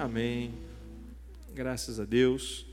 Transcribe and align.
Amém. 0.00 0.54
Graças 1.52 2.00
a 2.00 2.06
Deus. 2.06 2.64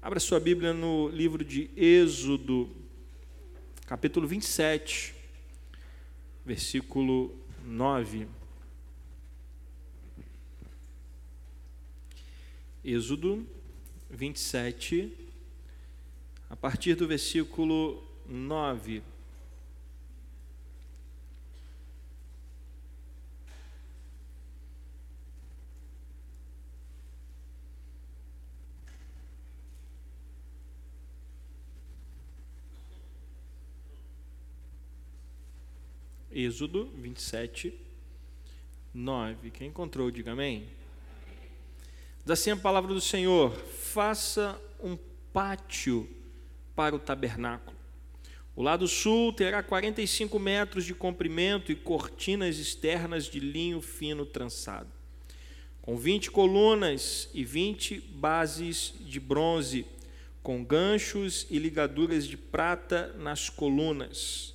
Abra 0.00 0.20
sua 0.20 0.38
Bíblia 0.38 0.72
no 0.72 1.08
livro 1.08 1.44
de 1.44 1.68
Êxodo, 1.76 2.70
capítulo 3.88 4.28
27, 4.28 5.16
versículo 6.46 7.36
9. 7.64 8.28
Êxodo 12.84 13.44
27, 14.08 15.12
a 16.48 16.54
partir 16.54 16.94
do 16.94 17.08
versículo 17.08 18.00
9. 18.28 19.02
Êxodo 36.34 36.90
27, 36.96 37.74
9. 38.94 39.50
Quem 39.50 39.68
encontrou, 39.68 40.10
diga 40.10 40.32
amém. 40.32 40.66
Diz 42.24 42.30
assim 42.30 42.52
a 42.52 42.56
palavra 42.56 42.94
do 42.94 43.02
Senhor: 43.02 43.52
faça 43.52 44.58
um 44.82 44.96
pátio 45.30 46.08
para 46.74 46.96
o 46.96 46.98
tabernáculo. 46.98 47.76
O 48.56 48.62
lado 48.62 48.88
sul 48.88 49.32
terá 49.34 49.62
45 49.62 50.38
metros 50.38 50.86
de 50.86 50.94
comprimento 50.94 51.70
e 51.70 51.76
cortinas 51.76 52.56
externas 52.58 53.26
de 53.26 53.38
linho 53.38 53.82
fino 53.82 54.24
trançado, 54.24 54.88
com 55.82 55.98
20 55.98 56.30
colunas 56.30 57.28
e 57.34 57.44
20 57.44 58.00
bases 58.00 58.94
de 59.00 59.20
bronze, 59.20 59.84
com 60.42 60.64
ganchos 60.64 61.46
e 61.50 61.58
ligaduras 61.58 62.26
de 62.26 62.38
prata 62.38 63.14
nas 63.18 63.50
colunas 63.50 64.51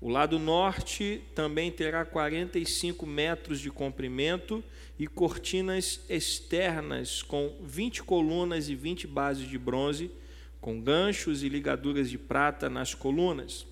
o 0.00 0.08
lado 0.08 0.38
norte 0.38 1.22
também 1.34 1.70
terá 1.70 2.06
45 2.06 3.04
metros 3.04 3.60
de 3.60 3.70
comprimento 3.70 4.64
e 4.98 5.06
cortinas 5.06 6.00
externas 6.08 7.22
com 7.22 7.54
20 7.60 8.02
colunas 8.04 8.70
e 8.70 8.74
20 8.74 9.06
bases 9.06 9.46
de 9.46 9.58
bronze, 9.58 10.10
com 10.58 10.80
ganchos 10.80 11.42
e 11.42 11.50
ligaduras 11.50 12.08
de 12.08 12.16
prata 12.16 12.70
nas 12.70 12.94
colunas. 12.94 13.66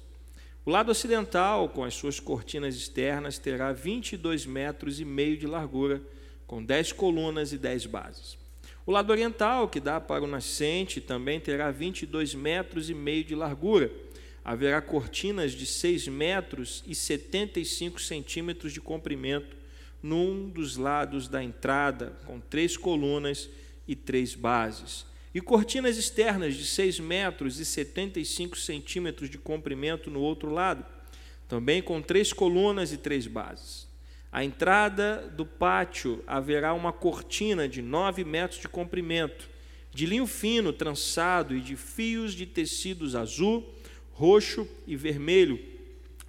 O 0.67 0.71
lado 0.71 0.91
ocidental, 0.91 1.67
com 1.71 1.83
as 1.83 1.95
suas 1.95 2.21
cortinas 2.21 2.77
externas, 2.77 3.39
terá 3.39 3.73
22 3.73 4.45
metros 4.45 5.01
e 5.01 5.07
meio 5.07 5.39
de 5.39 5.47
largura, 5.47 6.03
com 6.47 6.63
10 6.63 6.93
colunas 6.93 7.55
e 7.55 7.59
10 7.59 7.87
bases. 7.87 8.37
O 8.85 8.93
lado 8.93 9.11
oriental, 9.11 9.67
que 9.67 9.81
dá 9.81 9.99
para 9.99 10.25
o 10.25 10.27
nascente, 10.27 11.01
também 11.01 11.41
terá 11.41 11.71
22 11.71 12.35
metros 12.35 12.91
e 12.91 12.95
meio 12.95 13.25
de 13.25 13.35
largura 13.35 13.91
haverá 14.49 14.81
cortinas 14.81 15.53
de 15.53 15.67
6 15.67 16.09
metros 16.09 16.83
e 16.87 16.95
75 16.95 18.01
centímetros 18.01 18.73
de 18.73 18.81
comprimento 18.81 19.55
num 20.03 20.49
dos 20.49 20.79
lados 20.79 21.29
da 21.29 21.45
entrada, 21.45 22.17
com 22.25 22.41
três 22.41 22.75
colunas 22.75 23.51
e 23.87 23.95
três 23.95 24.35
bases. 24.35 25.05
E 25.35 25.41
cortinas 25.43 25.99
externas 25.99 26.55
de 26.55 26.65
6 26.65 26.99
metros 26.99 27.61
e 27.61 27.65
75 27.67 28.57
centímetros 28.57 29.29
de 29.29 29.37
comprimento 29.37 30.11
no 30.11 30.21
outro 30.21 30.51
lado, 30.51 30.83
também 31.47 31.83
com 31.83 32.01
três 32.01 32.33
colunas 32.33 32.91
e 32.91 32.97
três 32.97 33.27
bases. 33.27 33.87
À 34.33 34.43
entrada 34.43 35.31
do 35.37 35.45
pátio 35.45 36.25
haverá 36.27 36.73
uma 36.73 36.91
cortina 36.91 37.69
de 37.69 37.83
9 37.83 38.25
metros 38.25 38.63
de 38.63 38.69
comprimento, 38.69 39.47
de 39.93 40.07
linho 40.07 40.27
fino 40.27 40.73
trançado 40.73 41.55
e 41.55 41.61
de 41.61 41.77
fios 41.77 42.33
de 42.33 42.47
tecidos 42.47 43.15
azul 43.15 43.75
roxo 44.19 44.67
e 44.85 44.97
vermelho, 44.97 45.61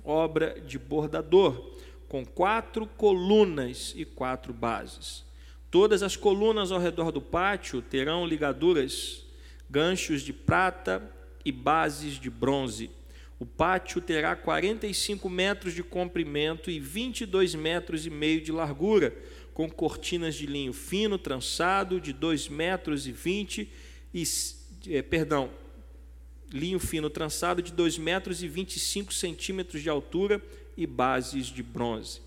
obra 0.05 0.61
de 0.61 0.77
bordador, 0.77 1.73
com 2.07 2.23
quatro 2.23 2.85
colunas 2.85 3.95
e 3.97 4.05
quatro 4.05 4.53
bases. 4.53 5.25
Todas 5.71 6.03
as 6.03 6.15
colunas 6.15 6.71
ao 6.71 6.79
redor 6.79 7.11
do 7.11 7.19
pátio 7.19 7.81
terão 7.81 8.27
ligaduras, 8.27 9.25
ganchos 9.67 10.21
de 10.21 10.31
prata 10.31 11.01
e 11.43 11.51
bases 11.51 12.19
de 12.19 12.29
bronze. 12.29 12.91
O 13.39 13.45
pátio 13.45 13.99
terá 13.99 14.35
45 14.35 15.27
metros 15.27 15.73
de 15.73 15.81
comprimento 15.81 16.69
e 16.69 16.79
22 16.79 17.55
metros 17.55 18.05
e 18.05 18.11
meio 18.11 18.39
de 18.39 18.51
largura, 18.51 19.15
com 19.51 19.67
cortinas 19.67 20.35
de 20.35 20.45
linho 20.45 20.73
fino 20.73 21.17
trançado 21.17 21.99
de 21.99 22.13
2 22.13 22.49
metros 22.49 23.07
e 23.07 23.11
20 23.11 23.67
e, 24.13 24.23
eh, 24.87 25.01
perdão, 25.01 25.49
linho 26.51 26.79
fino 26.79 27.09
trançado 27.09 27.61
de 27.61 27.71
2 27.71 27.97
metros 27.97 28.41
e 28.41 28.47
25 28.47 29.13
centímetros 29.13 29.81
de 29.81 29.89
altura 29.89 30.41
e 30.75 30.87
bases 30.87 31.47
de 31.47 31.61
bronze. 31.61 32.21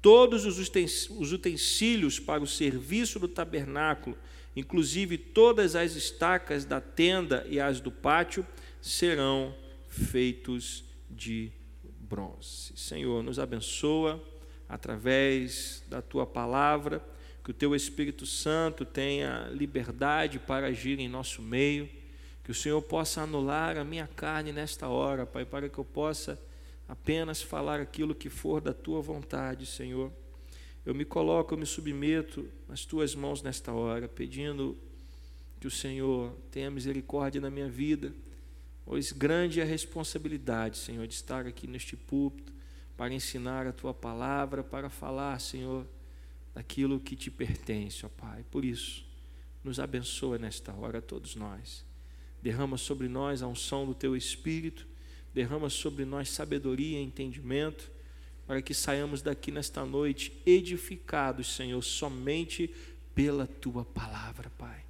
Todos 0.00 0.44
os 0.44 1.32
utensílios 1.32 2.18
para 2.18 2.42
o 2.42 2.46
serviço 2.46 3.18
do 3.18 3.28
tabernáculo, 3.28 4.18
inclusive 4.56 5.16
todas 5.16 5.76
as 5.76 5.94
estacas 5.94 6.64
da 6.64 6.80
tenda 6.80 7.46
e 7.48 7.60
as 7.60 7.80
do 7.80 7.90
pátio, 7.90 8.46
serão 8.80 9.54
feitos 9.88 10.84
de 11.08 11.52
bronze. 12.00 12.72
Senhor, 12.74 13.22
nos 13.22 13.38
abençoa 13.38 14.22
através 14.68 15.84
da 15.88 16.02
tua 16.02 16.26
palavra, 16.26 17.02
que 17.44 17.50
o 17.50 17.54
teu 17.54 17.74
Espírito 17.74 18.26
Santo 18.26 18.84
tenha 18.84 19.48
liberdade 19.52 20.38
para 20.38 20.66
agir 20.66 20.98
em 20.98 21.08
nosso 21.08 21.42
meio 21.42 21.88
que 22.42 22.50
o 22.50 22.54
Senhor 22.54 22.82
possa 22.82 23.22
anular 23.22 23.76
a 23.76 23.84
minha 23.84 24.06
carne 24.06 24.52
nesta 24.52 24.88
hora, 24.88 25.24
Pai, 25.24 25.44
para 25.44 25.68
que 25.68 25.78
eu 25.78 25.84
possa 25.84 26.40
apenas 26.88 27.40
falar 27.40 27.80
aquilo 27.80 28.14
que 28.14 28.28
for 28.28 28.60
da 28.60 28.74
tua 28.74 29.00
vontade, 29.00 29.64
Senhor. 29.64 30.12
Eu 30.84 30.94
me 30.94 31.04
coloco, 31.04 31.54
eu 31.54 31.58
me 31.58 31.66
submeto 31.66 32.48
nas 32.68 32.84
tuas 32.84 33.14
mãos 33.14 33.42
nesta 33.42 33.72
hora, 33.72 34.08
pedindo 34.08 34.76
que 35.60 35.68
o 35.68 35.70
Senhor 35.70 36.36
tenha 36.50 36.68
misericórdia 36.68 37.40
na 37.40 37.48
minha 37.48 37.68
vida, 37.68 38.12
pois 38.84 39.12
grande 39.12 39.60
é 39.60 39.62
a 39.62 39.66
responsabilidade, 39.66 40.78
Senhor, 40.78 41.06
de 41.06 41.14
estar 41.14 41.46
aqui 41.46 41.68
neste 41.68 41.96
púlpito 41.96 42.52
para 42.96 43.14
ensinar 43.14 43.68
a 43.68 43.72
tua 43.72 43.94
palavra, 43.94 44.64
para 44.64 44.90
falar, 44.90 45.40
Senhor, 45.40 45.86
daquilo 46.52 46.98
que 46.98 47.14
te 47.14 47.30
pertence, 47.30 48.04
ó 48.04 48.08
Pai. 48.08 48.44
Por 48.50 48.64
isso, 48.64 49.06
nos 49.62 49.78
abençoa 49.78 50.36
nesta 50.36 50.74
hora 50.74 51.00
todos 51.00 51.36
nós 51.36 51.91
derrama 52.42 52.76
sobre 52.76 53.08
nós 53.08 53.42
a 53.42 53.46
unção 53.46 53.86
do 53.86 53.94
teu 53.94 54.16
espírito, 54.16 54.86
derrama 55.32 55.70
sobre 55.70 56.04
nós 56.04 56.28
sabedoria 56.28 56.98
e 56.98 57.02
entendimento, 57.02 57.90
para 58.46 58.60
que 58.60 58.74
saiamos 58.74 59.22
daqui 59.22 59.52
nesta 59.52 59.86
noite 59.86 60.32
edificados, 60.44 61.54
Senhor, 61.54 61.80
somente 61.80 62.68
pela 63.14 63.46
tua 63.46 63.84
palavra, 63.84 64.50
Pai. 64.58 64.84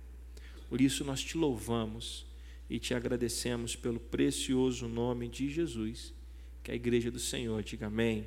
Por 0.68 0.80
isso 0.80 1.04
nós 1.04 1.22
te 1.22 1.36
louvamos 1.36 2.24
e 2.70 2.78
te 2.78 2.94
agradecemos 2.94 3.76
pelo 3.76 4.00
precioso 4.00 4.88
nome 4.88 5.28
de 5.28 5.50
Jesus, 5.50 6.14
que 6.62 6.72
a 6.72 6.74
igreja 6.74 7.10
do 7.10 7.18
Senhor 7.18 7.62
diga 7.62 7.88
amém. 7.88 8.24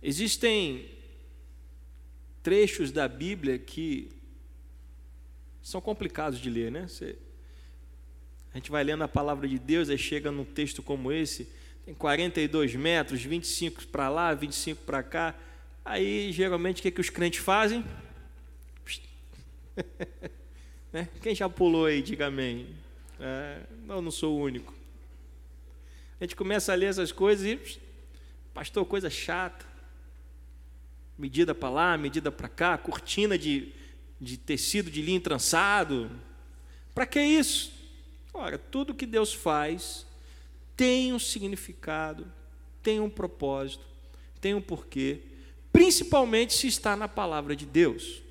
Existem 0.00 0.88
trechos 2.42 2.92
da 2.92 3.08
Bíblia 3.08 3.58
que 3.58 4.10
são 5.60 5.80
complicados 5.80 6.38
de 6.38 6.48
ler, 6.48 6.70
né? 6.70 6.86
Você 6.86 7.18
a 8.54 8.56
gente 8.56 8.70
vai 8.70 8.84
lendo 8.84 9.02
a 9.02 9.08
palavra 9.08 9.48
de 9.48 9.58
Deus, 9.58 9.90
aí 9.90 9.98
chega 9.98 10.30
num 10.30 10.44
texto 10.44 10.80
como 10.80 11.10
esse, 11.10 11.48
tem 11.84 11.92
42 11.92 12.76
metros, 12.76 13.20
25 13.20 13.88
para 13.88 14.08
lá, 14.08 14.32
25 14.32 14.84
para 14.84 15.02
cá. 15.02 15.34
Aí, 15.84 16.30
geralmente, 16.30 16.78
o 16.78 16.82
que, 16.82 16.88
é 16.88 16.90
que 16.92 17.00
os 17.00 17.10
crentes 17.10 17.40
fazem? 17.40 17.84
né? 20.92 21.08
Quem 21.20 21.34
já 21.34 21.48
pulou 21.48 21.86
aí, 21.86 22.00
diga 22.00 22.28
amém. 22.28 22.68
É, 23.18 23.58
não, 23.84 24.00
não 24.00 24.12
sou 24.12 24.38
o 24.38 24.40
único. 24.40 24.72
A 26.20 26.24
gente 26.24 26.36
começa 26.36 26.72
a 26.72 26.76
ler 26.76 26.86
essas 26.86 27.10
coisas 27.10 27.44
e, 27.44 27.80
pastor, 28.54 28.86
coisa 28.86 29.10
chata. 29.10 29.66
Medida 31.18 31.56
para 31.56 31.70
lá, 31.70 31.98
medida 31.98 32.30
para 32.30 32.48
cá, 32.48 32.78
cortina 32.78 33.36
de, 33.36 33.72
de 34.20 34.36
tecido 34.36 34.92
de 34.92 35.02
linho 35.02 35.20
trançado. 35.20 36.08
Para 36.94 37.04
que 37.04 37.20
isso? 37.20 37.83
Ora, 38.34 38.58
tudo 38.58 38.92
que 38.92 39.06
Deus 39.06 39.32
faz 39.32 40.04
tem 40.76 41.12
um 41.12 41.20
significado, 41.20 42.30
tem 42.82 42.98
um 42.98 43.08
propósito, 43.08 43.86
tem 44.40 44.54
um 44.54 44.60
porquê, 44.60 45.22
principalmente 45.72 46.52
se 46.52 46.66
está 46.66 46.96
na 46.96 47.06
palavra 47.06 47.54
de 47.54 47.64
Deus. 47.64 48.22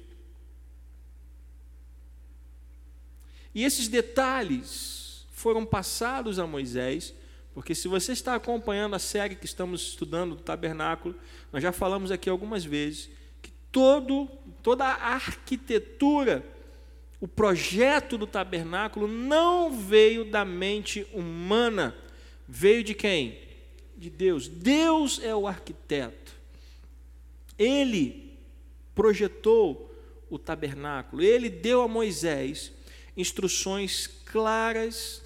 E 3.56 3.64
esses 3.64 3.88
detalhes 3.88 5.26
foram 5.32 5.66
passados 5.66 6.38
a 6.38 6.46
Moisés, 6.46 7.14
porque 7.54 7.74
se 7.74 7.88
você 7.88 8.12
está 8.12 8.36
acompanhando 8.36 8.96
a 8.96 9.00
série 9.00 9.36
que 9.36 9.46
estamos 9.46 9.82
estudando 9.82 10.36
do 10.36 10.42
tabernáculo, 10.42 11.16
nós 11.52 11.64
já 11.64 11.72
falamos 11.72 12.12
aqui 12.12 12.30
algumas 12.30 12.66
vezes 12.66 13.10
que 13.42 13.52
todo, 13.72 14.28
toda 14.62 14.86
a 14.86 15.14
arquitetura, 15.14 16.44
o 17.24 17.28
projeto 17.28 18.18
do 18.18 18.28
tabernáculo 18.28 19.08
não 19.08 19.72
veio 19.72 20.26
da 20.26 20.44
mente 20.44 21.08
humana, 21.14 21.96
veio 22.46 22.84
de 22.84 22.94
quem? 22.94 23.40
De 23.96 24.10
Deus. 24.10 24.50
Deus 24.50 25.22
é 25.24 25.34
o 25.34 25.48
arquiteto. 25.48 26.34
Ele 27.58 28.38
projetou 28.94 29.90
o 30.30 30.38
tabernáculo, 30.38 31.22
ele 31.22 31.50
deu 31.50 31.82
a 31.82 31.88
Moisés 31.88 32.74
instruções 33.16 34.06
claras 34.26 35.24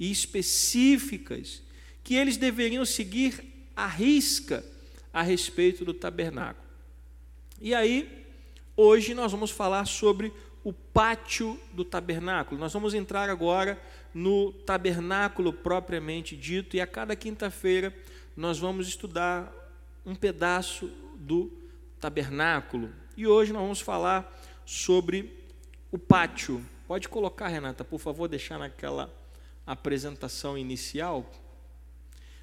e 0.00 0.10
específicas 0.10 1.62
que 2.02 2.14
eles 2.14 2.38
deveriam 2.38 2.86
seguir 2.86 3.68
à 3.76 3.86
risca 3.86 4.64
a 5.12 5.20
respeito 5.20 5.84
do 5.84 5.92
tabernáculo. 5.92 6.66
E 7.60 7.74
aí, 7.74 8.24
hoje 8.74 9.12
nós 9.12 9.30
vamos 9.30 9.50
falar 9.50 9.84
sobre 9.84 10.32
o 10.64 10.72
pátio 10.72 11.60
do 11.72 11.84
tabernáculo. 11.84 12.58
Nós 12.58 12.72
vamos 12.72 12.94
entrar 12.94 13.28
agora 13.28 13.78
no 14.14 14.50
tabernáculo 14.50 15.52
propriamente 15.52 16.34
dito, 16.34 16.74
e 16.74 16.80
a 16.80 16.86
cada 16.86 17.14
quinta-feira 17.14 17.94
nós 18.34 18.58
vamos 18.58 18.88
estudar 18.88 19.52
um 20.06 20.14
pedaço 20.14 20.90
do 21.16 21.52
tabernáculo. 22.00 22.90
E 23.16 23.26
hoje 23.26 23.52
nós 23.52 23.62
vamos 23.62 23.80
falar 23.80 24.34
sobre 24.64 25.38
o 25.92 25.98
pátio. 25.98 26.64
Pode 26.88 27.08
colocar, 27.08 27.48
Renata, 27.48 27.84
por 27.84 28.00
favor, 28.00 28.26
deixar 28.26 28.58
naquela 28.58 29.14
apresentação 29.66 30.56
inicial. 30.56 31.30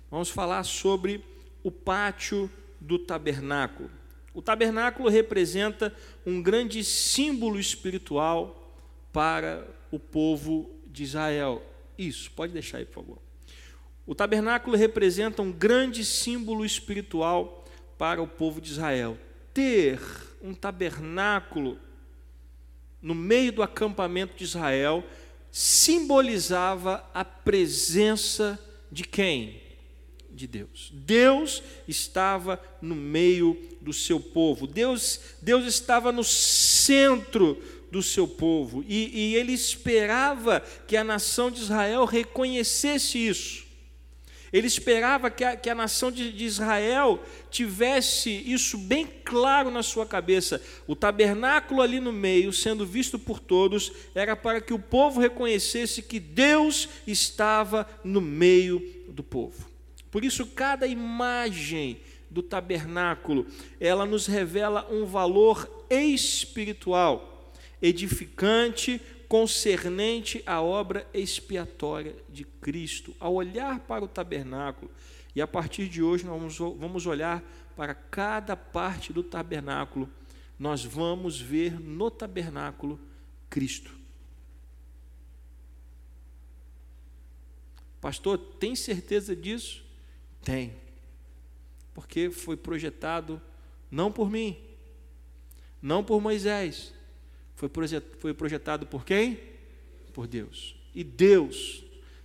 Vamos 0.09 0.29
falar 0.29 0.63
sobre 0.63 1.25
o 1.63 1.71
pátio 1.71 2.49
do 2.79 2.99
tabernáculo. 2.99 3.89
O 4.33 4.41
tabernáculo 4.41 5.09
representa 5.09 5.93
um 6.25 6.41
grande 6.41 6.83
símbolo 6.83 7.59
espiritual 7.59 8.75
para 9.11 9.67
o 9.91 9.99
povo 9.99 10.69
de 10.87 11.03
Israel. 11.03 11.61
Isso, 11.97 12.31
pode 12.31 12.53
deixar 12.53 12.77
aí, 12.77 12.85
por 12.85 13.03
favor. 13.03 13.17
O 14.05 14.15
tabernáculo 14.15 14.75
representa 14.75 15.41
um 15.41 15.51
grande 15.51 16.03
símbolo 16.03 16.65
espiritual 16.65 17.65
para 17.97 18.21
o 18.21 18.27
povo 18.27 18.59
de 18.59 18.71
Israel. 18.71 19.17
Ter 19.53 19.99
um 20.41 20.53
tabernáculo 20.53 21.77
no 23.01 23.13
meio 23.13 23.51
do 23.51 23.63
acampamento 23.63 24.35
de 24.35 24.43
Israel 24.43 25.03
simbolizava 25.51 27.07
a 27.13 27.25
presença 27.25 28.59
de 28.91 29.03
quem? 29.03 29.61
De 30.33 30.47
Deus. 30.47 30.91
Deus 30.93 31.61
estava 31.87 32.61
no 32.81 32.95
meio 32.95 33.57
do 33.81 33.93
seu 33.93 34.19
povo. 34.19 34.65
Deus, 34.65 35.19
Deus 35.41 35.65
estava 35.65 36.11
no 36.11 36.23
centro 36.23 37.61
do 37.91 38.01
seu 38.01 38.27
povo. 38.27 38.83
E, 38.87 39.11
e 39.13 39.35
ele 39.35 39.51
esperava 39.51 40.61
que 40.87 40.95
a 40.95 41.03
nação 41.03 41.51
de 41.51 41.61
Israel 41.61 42.05
reconhecesse 42.05 43.17
isso. 43.17 43.71
Ele 44.51 44.67
esperava 44.67 45.31
que 45.31 45.43
a, 45.45 45.55
que 45.55 45.69
a 45.69 45.75
nação 45.75 46.11
de, 46.11 46.31
de, 46.31 46.43
Israel 46.43 47.23
tivesse 47.49 48.29
isso 48.29 48.77
bem 48.77 49.07
claro 49.23 49.71
na 49.71 49.81
sua 49.81 50.05
cabeça. 50.05 50.61
O 50.85 50.95
tabernáculo 50.95 51.81
ali 51.81 52.01
no 52.01 52.11
meio, 52.11 52.51
sendo 52.51 52.85
visto 52.85 53.17
por 53.17 53.39
todos, 53.39 53.93
era 54.13 54.35
para 54.35 54.59
que 54.59 54.73
o 54.73 54.79
povo 54.79 55.21
reconhecesse 55.21 56.01
que 56.01 56.19
Deus 56.19 56.89
estava 57.07 57.87
no 58.03 58.19
meio 58.19 58.85
do 59.07 59.23
povo. 59.23 59.70
Por 60.11 60.25
isso, 60.25 60.45
cada 60.45 60.85
imagem 60.85 62.01
do 62.29 62.43
tabernáculo, 62.43 63.47
ela 63.79 64.05
nos 64.05 64.27
revela 64.27 64.87
um 64.91 65.05
valor 65.05 65.85
espiritual, 65.89 67.51
edificante, 67.81 69.01
concernente 69.27 70.43
à 70.45 70.61
obra 70.61 71.07
expiatória 71.13 72.15
de 72.29 72.43
Cristo. 72.43 73.15
Ao 73.19 73.33
olhar 73.33 73.79
para 73.79 74.03
o 74.03 74.07
tabernáculo, 74.07 74.91
e 75.33 75.41
a 75.41 75.47
partir 75.47 75.87
de 75.87 76.03
hoje 76.03 76.25
nós 76.25 76.57
vamos 76.57 77.05
olhar 77.05 77.41
para 77.75 77.95
cada 77.95 78.55
parte 78.57 79.13
do 79.13 79.23
tabernáculo, 79.23 80.09
nós 80.59 80.83
vamos 80.83 81.39
ver 81.39 81.79
no 81.79 82.11
tabernáculo 82.11 82.99
Cristo. 83.49 83.91
Pastor, 87.99 88.37
tem 88.37 88.75
certeza 88.75 89.35
disso? 89.35 89.90
Tem. 90.41 90.73
Porque 91.93 92.29
foi 92.31 92.57
projetado 92.57 93.41
não 93.89 94.11
por 94.11 94.29
mim, 94.29 94.57
não 95.81 96.03
por 96.03 96.21
Moisés, 96.21 96.93
foi 97.55 98.33
projetado 98.33 98.87
por 98.87 99.05
quem? 99.05 99.39
Por 100.13 100.25
Deus. 100.25 100.75
E 100.95 101.03
Deus, 101.03 101.83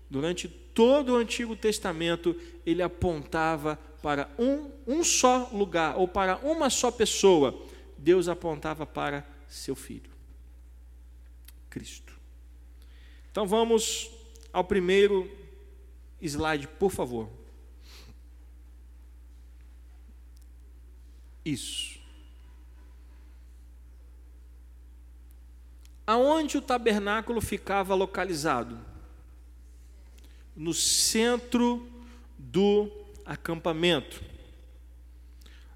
durante 0.09 0.49
todo 0.49 1.13
o 1.13 1.17
Antigo 1.17 1.57
Testamento, 1.57 2.35
ele 2.65 2.83
apontava 2.83 3.77
para 4.01 4.31
um, 4.39 4.71
um 4.87 5.03
só 5.03 5.51
lugar, 5.53 5.97
ou 5.97 6.07
para 6.07 6.39
uma 6.39 6.71
só 6.71 6.91
pessoa. 6.91 7.61
Deus 7.99 8.29
apontava 8.29 8.87
para 8.87 9.27
seu 9.49 9.75
Filho, 9.75 10.11
Cristo. 11.69 12.13
Então 13.31 13.47
vamos 13.47 14.11
ao 14.53 14.65
primeiro 14.65 15.31
slide, 16.21 16.67
por 16.67 16.91
favor. 16.91 17.29
Isso. 21.47 22.01
Aonde 26.05 26.59
o 26.59 26.61
tabernáculo 26.61 27.41
ficava 27.41 27.95
localizado? 27.95 28.77
No 30.57 30.75
centro 30.75 31.89
do 32.37 32.91
acampamento. 33.25 34.21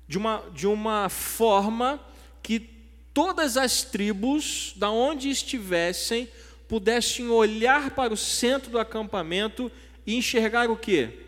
De 0.08 0.18
uma, 0.18 0.42
de 0.52 0.66
uma 0.66 1.08
forma 1.08 2.00
que 2.42 2.58
todas 3.14 3.56
as 3.56 3.84
tribos, 3.84 4.74
da 4.74 4.90
onde 4.90 5.30
estivessem, 5.30 6.28
pudessem 6.66 7.28
olhar 7.28 7.92
para 7.92 8.12
o 8.12 8.16
centro 8.16 8.72
do 8.72 8.78
acampamento 8.80 9.70
e 10.04 10.16
enxergar 10.16 10.68
o 10.68 10.76
que? 10.76 11.26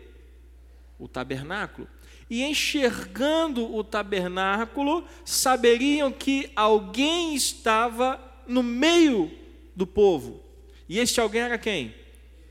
O 0.99 1.07
tabernáculo. 1.07 1.87
E 2.33 2.41
enxergando 2.41 3.75
o 3.75 3.83
tabernáculo, 3.83 5.05
saberiam 5.23 6.11
que 6.11 6.49
alguém 6.55 7.35
estava 7.35 8.19
no 8.47 8.63
meio 8.63 9.31
do 9.75 9.85
povo. 9.85 10.41
E 10.89 10.97
este 10.97 11.21
alguém 11.21 11.41
era 11.41 11.59
quem? 11.59 11.93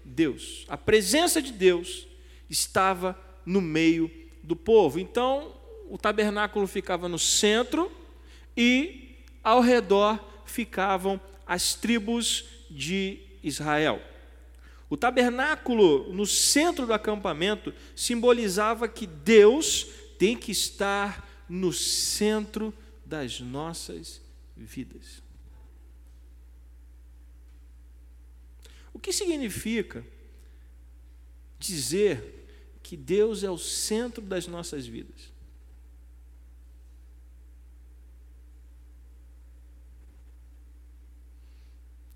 Deus. 0.04 0.64
A 0.68 0.76
presença 0.76 1.42
de 1.42 1.50
Deus 1.50 2.06
estava 2.48 3.20
no 3.44 3.60
meio 3.60 4.08
do 4.40 4.54
povo. 4.54 5.00
Então, 5.00 5.52
o 5.90 5.98
tabernáculo 5.98 6.68
ficava 6.68 7.08
no 7.08 7.18
centro 7.18 7.90
e 8.56 9.16
ao 9.42 9.60
redor 9.60 10.44
ficavam 10.46 11.20
as 11.44 11.74
tribos 11.74 12.44
de 12.70 13.18
Israel. 13.42 14.00
O 14.92 14.96
tabernáculo 14.98 16.12
no 16.12 16.26
centro 16.26 16.86
do 16.86 16.92
acampamento 16.92 17.72
simbolizava 17.96 18.86
que 18.86 19.06
Deus 19.06 19.84
tem 20.18 20.36
que 20.36 20.52
estar 20.52 21.46
no 21.48 21.72
centro 21.72 22.74
das 23.02 23.40
nossas 23.40 24.20
vidas. 24.54 25.22
O 28.92 28.98
que 28.98 29.14
significa 29.14 30.06
dizer 31.58 32.76
que 32.82 32.94
Deus 32.94 33.42
é 33.42 33.50
o 33.50 33.56
centro 33.56 34.20
das 34.20 34.46
nossas 34.46 34.86
vidas? 34.86 35.32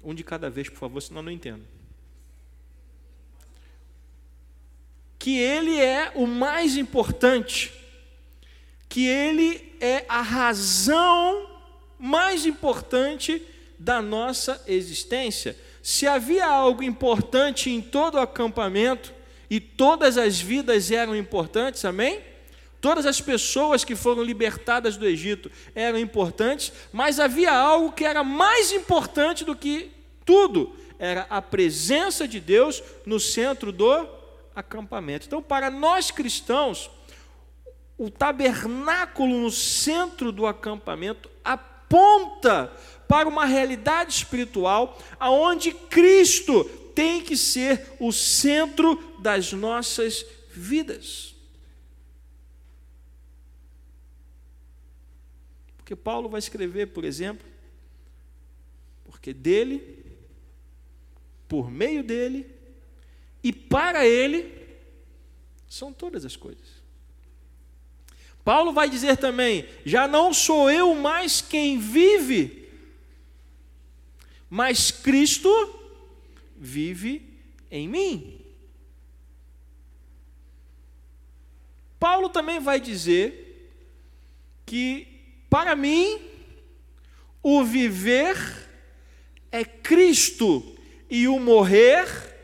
Um 0.04 0.14
de 0.14 0.22
cada 0.22 0.50
vez, 0.50 0.68
por 0.68 0.76
favor, 0.76 1.00
senão 1.00 1.20
eu 1.20 1.24
não 1.24 1.32
entendo. 1.32 1.75
Que 5.26 5.40
Ele 5.40 5.76
é 5.76 6.12
o 6.14 6.24
mais 6.24 6.76
importante, 6.76 7.72
que 8.88 9.08
Ele 9.08 9.74
é 9.80 10.04
a 10.08 10.22
razão 10.22 11.50
mais 11.98 12.46
importante 12.46 13.42
da 13.76 14.00
nossa 14.00 14.62
existência. 14.68 15.56
Se 15.82 16.06
havia 16.06 16.46
algo 16.46 16.80
importante 16.80 17.68
em 17.68 17.82
todo 17.82 18.14
o 18.14 18.20
acampamento, 18.20 19.12
e 19.50 19.58
todas 19.58 20.16
as 20.16 20.40
vidas 20.40 20.92
eram 20.92 21.16
importantes, 21.16 21.84
amém? 21.84 22.20
Todas 22.80 23.04
as 23.04 23.20
pessoas 23.20 23.82
que 23.82 23.96
foram 23.96 24.22
libertadas 24.22 24.96
do 24.96 25.08
Egito 25.08 25.50
eram 25.74 25.98
importantes, 25.98 26.72
mas 26.92 27.18
havia 27.18 27.50
algo 27.50 27.90
que 27.90 28.04
era 28.04 28.22
mais 28.22 28.70
importante 28.70 29.44
do 29.44 29.56
que 29.56 29.90
tudo: 30.24 30.76
era 31.00 31.26
a 31.28 31.42
presença 31.42 32.28
de 32.28 32.38
Deus 32.38 32.80
no 33.04 33.18
centro 33.18 33.72
do 33.72 34.14
acampamento. 34.56 35.26
Então, 35.26 35.42
para 35.42 35.70
nós 35.70 36.10
cristãos, 36.10 36.90
o 37.98 38.10
tabernáculo 38.10 39.42
no 39.42 39.50
centro 39.50 40.32
do 40.32 40.46
acampamento 40.46 41.30
aponta 41.44 42.72
para 43.06 43.28
uma 43.28 43.44
realidade 43.44 44.14
espiritual 44.14 44.98
aonde 45.20 45.72
Cristo 45.72 46.64
tem 46.94 47.22
que 47.22 47.36
ser 47.36 47.94
o 48.00 48.10
centro 48.10 48.96
das 49.20 49.52
nossas 49.52 50.24
vidas. 50.50 51.34
Porque 55.76 55.94
Paulo 55.94 56.30
vai 56.30 56.38
escrever, 56.38 56.86
por 56.86 57.04
exemplo, 57.04 57.46
porque 59.04 59.32
dele, 59.32 60.18
por 61.46 61.70
meio 61.70 62.02
dele 62.02 62.55
e 63.46 63.52
para 63.52 64.04
ele 64.04 64.52
são 65.68 65.92
todas 65.92 66.24
as 66.24 66.34
coisas. 66.34 66.82
Paulo 68.42 68.72
vai 68.72 68.90
dizer 68.90 69.16
também: 69.18 69.68
já 69.84 70.08
não 70.08 70.34
sou 70.34 70.68
eu 70.68 70.92
mais 70.96 71.40
quem 71.40 71.78
vive, 71.78 72.68
mas 74.50 74.90
Cristo 74.90 75.48
vive 76.56 77.38
em 77.70 77.86
mim. 77.88 78.40
Paulo 82.00 82.28
também 82.28 82.58
vai 82.58 82.80
dizer 82.80 83.70
que 84.66 85.06
para 85.48 85.76
mim 85.76 86.20
o 87.44 87.62
viver 87.62 88.36
é 89.52 89.64
Cristo 89.64 90.76
e 91.08 91.28
o 91.28 91.38
morrer 91.38 92.35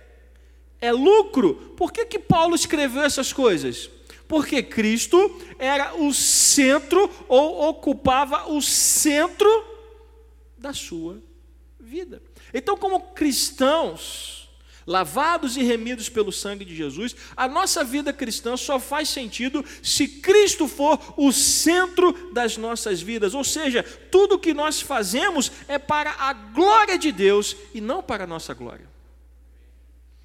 é 0.83 0.93
lucro. 0.93 1.55
Por 1.77 1.93
que, 1.93 2.05
que 2.05 2.19
Paulo 2.19 2.55
escreveu 2.55 3.03
essas 3.03 3.33
coisas? 3.33 3.89
Porque 4.27 4.63
Cristo 4.63 5.41
era 5.59 5.95
o 5.95 6.13
centro 6.13 7.09
ou 7.29 7.69
ocupava 7.69 8.51
o 8.51 8.61
centro 8.61 9.49
da 10.59 10.75
sua 10.75 11.23
vida. 11.79 12.21
Então, 12.53 12.77
como 12.77 13.13
cristãos, 13.13 14.49
lavados 14.87 15.57
e 15.57 15.63
remidos 15.63 16.09
pelo 16.09 16.33
sangue 16.33 16.65
de 16.65 16.75
Jesus, 16.75 17.15
a 17.37 17.47
nossa 17.47 17.85
vida 17.85 18.13
cristã 18.13 18.57
só 18.57 18.81
faz 18.81 19.09
sentido 19.09 19.65
se 19.83 20.09
Cristo 20.09 20.67
for 20.67 20.99
o 21.17 21.31
centro 21.31 22.33
das 22.33 22.57
nossas 22.57 23.01
vidas. 23.01 23.35
Ou 23.35 23.45
seja, 23.45 23.85
tudo 24.11 24.39
que 24.39 24.53
nós 24.53 24.81
fazemos 24.81 25.53
é 25.69 25.79
para 25.79 26.11
a 26.19 26.33
glória 26.33 26.99
de 26.99 27.13
Deus 27.13 27.57
e 27.73 27.81
não 27.81 28.03
para 28.03 28.25
a 28.25 28.27
nossa 28.27 28.53
glória. 28.55 28.92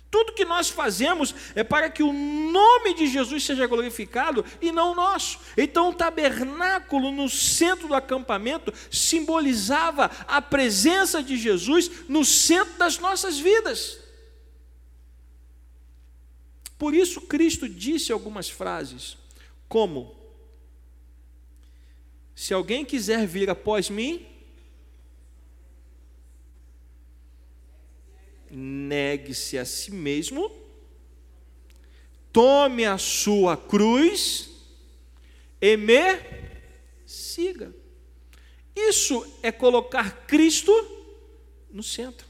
Tudo 0.10 0.34
que 0.34 0.46
nós 0.46 0.70
fazemos 0.70 1.36
é 1.54 1.64
para 1.64 1.90
que 1.90 2.02
o 2.02 2.14
nome 2.14 2.94
de 2.94 3.08
Jesus 3.08 3.44
seja 3.44 3.68
glorificado 3.68 4.46
e 4.62 4.72
não 4.72 4.94
o 4.94 4.96
nosso. 4.96 5.40
Então, 5.58 5.90
o 5.90 5.94
tabernáculo 5.94 7.12
no 7.12 7.28
centro 7.28 7.90
do 7.90 7.94
acampamento 7.94 8.74
simbolizava 8.90 10.10
a 10.28 10.42
presença 10.42 11.22
de 11.22 11.36
Jesus 11.36 11.92
no 12.08 12.24
centro 12.24 12.78
das 12.78 12.98
nossas 13.00 13.38
vidas. 13.38 14.00
Por 16.78 16.94
isso, 16.94 17.22
Cristo 17.22 17.68
disse 17.68 18.12
algumas 18.12 18.50
frases, 18.50 19.18
como: 19.68 20.16
Se 22.34 22.54
alguém 22.54 22.86
quiser 22.86 23.28
vir 23.28 23.50
após 23.50 23.90
mim, 23.90 24.26
negue-se 28.60 29.56
a 29.56 29.64
si 29.64 29.92
mesmo, 29.92 30.52
tome 32.34 32.86
a 32.86 32.98
sua 32.98 33.56
cruz 33.56 34.50
e 35.62 35.78
me 35.78 36.20
siga. 37.06 37.72
Isso 38.76 39.26
é 39.44 39.52
colocar 39.52 40.26
Cristo 40.26 40.72
no 41.72 41.84
centro. 41.84 42.26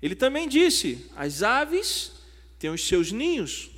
Ele 0.00 0.14
também 0.14 0.48
disse: 0.48 1.10
as 1.16 1.42
aves 1.42 2.12
têm 2.56 2.70
os 2.70 2.86
seus 2.86 3.10
ninhos, 3.10 3.68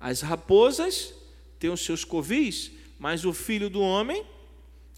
as 0.00 0.22
raposas 0.22 1.12
têm 1.58 1.68
os 1.68 1.84
seus 1.84 2.02
covis, 2.02 2.70
mas 2.98 3.26
o 3.26 3.32
filho 3.34 3.68
do 3.68 3.82
homem 3.82 4.24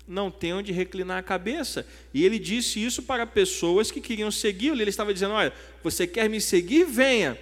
não 0.06 0.30
tem 0.30 0.52
onde 0.52 0.72
reclinar 0.72 1.18
a 1.18 1.22
cabeça. 1.22 1.86
E 2.12 2.24
ele 2.24 2.38
disse 2.38 2.82
isso 2.84 3.02
para 3.02 3.26
pessoas 3.26 3.90
que 3.90 4.00
queriam 4.00 4.30
segui-lo. 4.30 4.80
Ele 4.80 4.90
estava 4.90 5.12
dizendo: 5.12 5.34
Olha, 5.34 5.52
você 5.82 6.06
quer 6.06 6.28
me 6.28 6.40
seguir? 6.40 6.84
Venha. 6.84 7.38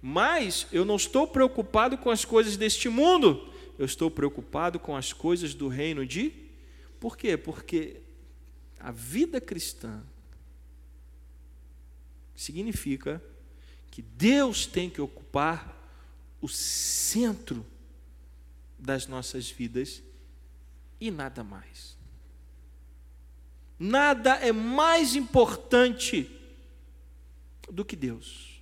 Mas 0.00 0.66
eu 0.72 0.84
não 0.84 0.96
estou 0.96 1.26
preocupado 1.26 1.98
com 1.98 2.10
as 2.10 2.24
coisas 2.24 2.56
deste 2.56 2.88
mundo, 2.88 3.52
eu 3.78 3.84
estou 3.84 4.10
preocupado 4.10 4.78
com 4.78 4.96
as 4.96 5.12
coisas 5.12 5.54
do 5.54 5.68
reino 5.68 6.06
de. 6.06 6.32
Por 7.00 7.16
quê? 7.16 7.36
Porque 7.36 7.96
a 8.78 8.92
vida 8.92 9.40
cristã 9.40 10.02
significa 12.34 13.22
que 13.90 14.00
Deus 14.00 14.66
tem 14.66 14.88
que 14.88 15.00
ocupar 15.00 15.76
o 16.40 16.48
centro 16.48 17.66
das 18.78 19.08
nossas 19.08 19.50
vidas 19.50 20.02
e 21.00 21.10
nada 21.10 21.44
mais. 21.44 21.96
Nada 23.78 24.34
é 24.34 24.50
mais 24.50 25.14
importante 25.14 26.30
do 27.70 27.84
que 27.84 27.94
Deus. 27.94 28.60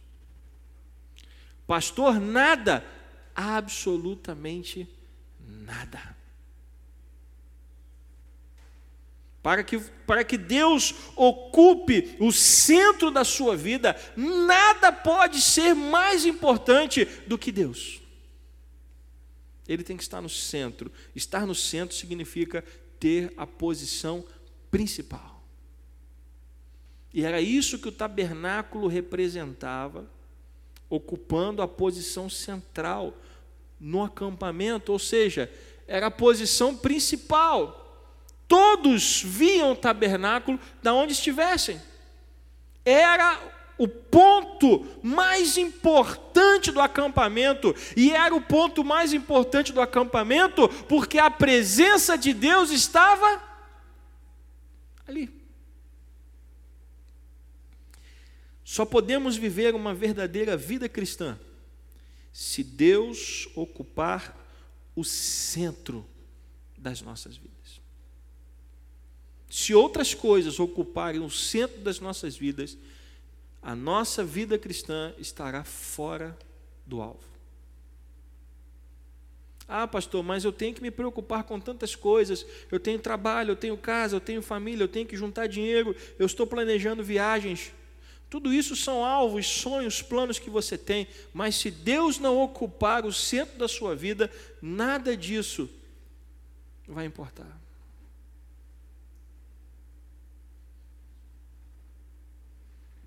Pastor, 1.67 2.21
nada, 2.21 2.85
absolutamente 3.35 4.89
nada. 5.41 6.17
Para 9.43 9.63
que, 9.63 9.79
para 9.79 10.25
que 10.25 10.37
Deus 10.37 10.93
ocupe 11.15 12.17
o 12.19 12.33
centro 12.33 13.11
da 13.11 13.25
sua 13.25 13.57
vida, 13.57 13.97
nada 14.17 14.93
pode 14.93 15.41
ser 15.41 15.73
mais 15.75 16.27
importante 16.27 17.05
do 17.27 17.39
que 17.39 17.53
Deus. 17.53 18.03
Ele 19.69 19.83
tem 19.83 19.97
que 19.97 20.03
estar 20.03 20.21
no 20.21 20.29
centro. 20.29 20.91
Estar 21.15 21.47
no 21.47 21.55
centro 21.55 21.97
significa 21.97 22.65
ter 22.99 23.33
a 23.37 23.47
posição 23.47 24.25
principal. 24.71 25.43
E 27.13 27.25
era 27.25 27.41
isso 27.41 27.79
que 27.79 27.89
o 27.89 27.93
tabernáculo 27.93 28.89
representava, 28.89 30.09
ocupando 30.89 31.63
a 31.63 31.69
posição 31.69 32.29
central 32.29 33.17
no 33.81 34.03
acampamento, 34.03 34.93
ou 34.93 34.99
seja, 34.99 35.51
era 35.87 36.07
a 36.07 36.11
posição 36.11 36.77
principal. 36.77 37.83
Todos 38.47 39.23
viam 39.23 39.73
o 39.73 39.77
tabernáculo 39.77 40.61
da 40.83 40.93
onde 40.93 41.13
estivessem. 41.13 41.81
Era 42.85 43.56
o 43.79 43.87
ponto 43.87 44.87
mais 45.03 45.57
importante 45.57 46.71
do 46.71 46.81
acampamento, 46.81 47.75
e 47.97 48.11
era 48.11 48.35
o 48.35 48.41
ponto 48.41 48.83
mais 48.83 49.13
importante 49.13 49.73
do 49.73 49.81
acampamento 49.81 50.69
porque 50.89 51.19
a 51.19 51.31
presença 51.31 52.17
de 52.17 52.33
Deus 52.33 52.71
estava 52.71 53.43
ali. 55.07 55.31
Só 58.65 58.85
podemos 58.85 59.37
viver 59.37 59.75
uma 59.75 59.95
verdadeira 59.95 60.57
vida 60.57 60.89
cristã 60.89 61.39
se 62.33 62.63
Deus 62.65 63.49
ocupar 63.55 64.37
o 64.95 65.05
centro 65.05 66.07
das 66.77 67.01
nossas 67.01 67.37
vidas. 67.37 67.81
Se 69.49 69.73
outras 69.73 70.13
coisas 70.13 70.59
ocuparem 70.59 71.21
o 71.21 71.31
centro 71.31 71.81
das 71.81 72.01
nossas 72.01 72.37
vidas, 72.37 72.77
a 73.67 73.75
nossa 73.75 74.23
vida 74.23 74.57
cristã 74.57 75.13
estará 75.19 75.65
fora 75.65 76.39
do 76.87 77.03
alvo. 77.03 77.27
Ah, 79.67 79.89
pastor, 79.89 80.23
mas 80.23 80.45
eu 80.45 80.53
tenho 80.53 80.73
que 80.73 80.81
me 80.81 80.93
preocupar 80.93 81.43
com 81.43 81.59
tantas 81.59 81.97
coisas. 81.97 82.47
Eu 82.71 82.79
tenho 82.79 83.01
trabalho, 83.01 83.51
eu 83.51 83.57
tenho 83.57 83.77
casa, 83.77 84.15
eu 84.15 84.21
tenho 84.21 84.41
família, 84.41 84.85
eu 84.85 84.89
tenho 84.89 85.05
que 85.05 85.17
juntar 85.17 85.49
dinheiro, 85.49 85.97
eu 86.17 86.27
estou 86.27 86.47
planejando 86.47 87.03
viagens. 87.03 87.73
Tudo 88.31 88.55
isso 88.55 88.77
são 88.77 89.05
alvos, 89.05 89.49
sonhos, 89.49 90.01
planos 90.01 90.39
que 90.39 90.49
você 90.49 90.79
tem, 90.79 91.09
mas 91.35 91.57
se 91.57 91.69
Deus 91.69 92.21
não 92.21 92.39
ocupar 92.39 93.05
o 93.05 93.13
centro 93.13 93.59
da 93.59 93.67
sua 93.67 93.97
vida, 93.97 94.31
nada 94.63 95.17
disso 95.17 95.69
vai 96.87 97.05
importar. 97.05 97.66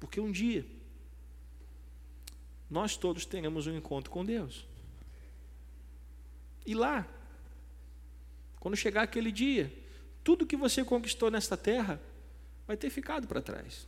Porque 0.09 0.19
um 0.19 0.31
dia 0.31 0.65
nós 2.67 2.97
todos 2.97 3.27
teremos 3.27 3.67
um 3.67 3.77
encontro 3.77 4.09
com 4.09 4.25
Deus. 4.25 4.65
E 6.65 6.73
lá, 6.73 7.07
quando 8.59 8.75
chegar 8.75 9.03
aquele 9.03 9.31
dia, 9.31 9.71
tudo 10.23 10.47
que 10.47 10.57
você 10.57 10.83
conquistou 10.83 11.29
nesta 11.29 11.55
terra 11.55 12.01
vai 12.65 12.75
ter 12.75 12.89
ficado 12.89 13.27
para 13.27 13.39
trás. 13.39 13.87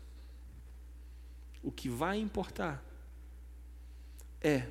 O 1.63 1.71
que 1.71 1.89
vai 1.89 2.19
importar 2.19 2.85
é: 4.39 4.67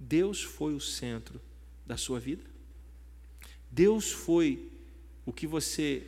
Deus 0.00 0.42
foi 0.42 0.74
o 0.74 0.80
centro 0.80 1.40
da 1.86 1.96
sua 1.96 2.18
vida? 2.18 2.44
Deus 3.70 4.10
foi 4.10 4.68
o 5.24 5.32
que 5.32 5.46
você 5.46 6.04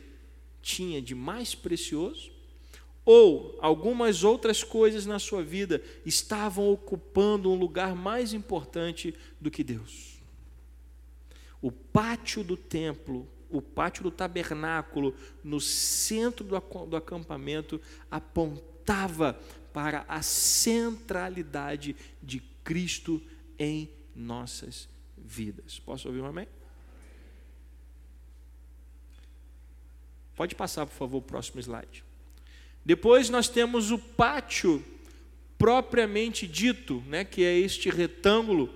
tinha 0.61 1.01
de 1.01 1.15
mais 1.15 1.55
precioso? 1.55 2.32
Ou 3.05 3.57
algumas 3.59 4.23
outras 4.23 4.63
coisas 4.63 5.05
na 5.05 5.19
sua 5.19 5.43
vida 5.43 5.83
estavam 6.05 6.71
ocupando 6.71 7.51
um 7.51 7.55
lugar 7.55 7.95
mais 7.95 8.33
importante 8.33 9.13
do 9.41 9.51
que 9.51 9.63
Deus? 9.63 10.21
O 11.61 11.71
pátio 11.71 12.43
do 12.43 12.55
templo, 12.55 13.27
o 13.49 13.61
pátio 13.61 14.03
do 14.03 14.11
tabernáculo, 14.11 15.13
no 15.43 15.59
centro 15.59 16.45
do 16.45 16.95
acampamento, 16.95 17.79
apontava 18.09 19.39
para 19.73 20.05
a 20.07 20.21
centralidade 20.21 21.95
de 22.21 22.39
Cristo 22.63 23.21
em 23.59 23.89
nossas 24.15 24.87
vidas. 25.17 25.79
Posso 25.79 26.07
ouvir 26.07 26.21
um 26.21 26.25
amém? 26.25 26.47
Pode 30.35 30.55
passar, 30.55 30.85
por 30.85 30.93
favor, 30.93 31.17
o 31.17 31.21
próximo 31.21 31.59
slide. 31.59 32.03
Depois 32.85 33.29
nós 33.29 33.47
temos 33.47 33.91
o 33.91 33.97
pátio 33.97 34.83
propriamente 35.57 36.45
dito, 36.45 37.01
né, 37.07 37.23
que 37.23 37.43
é 37.43 37.57
este 37.57 37.89
retângulo, 37.89 38.73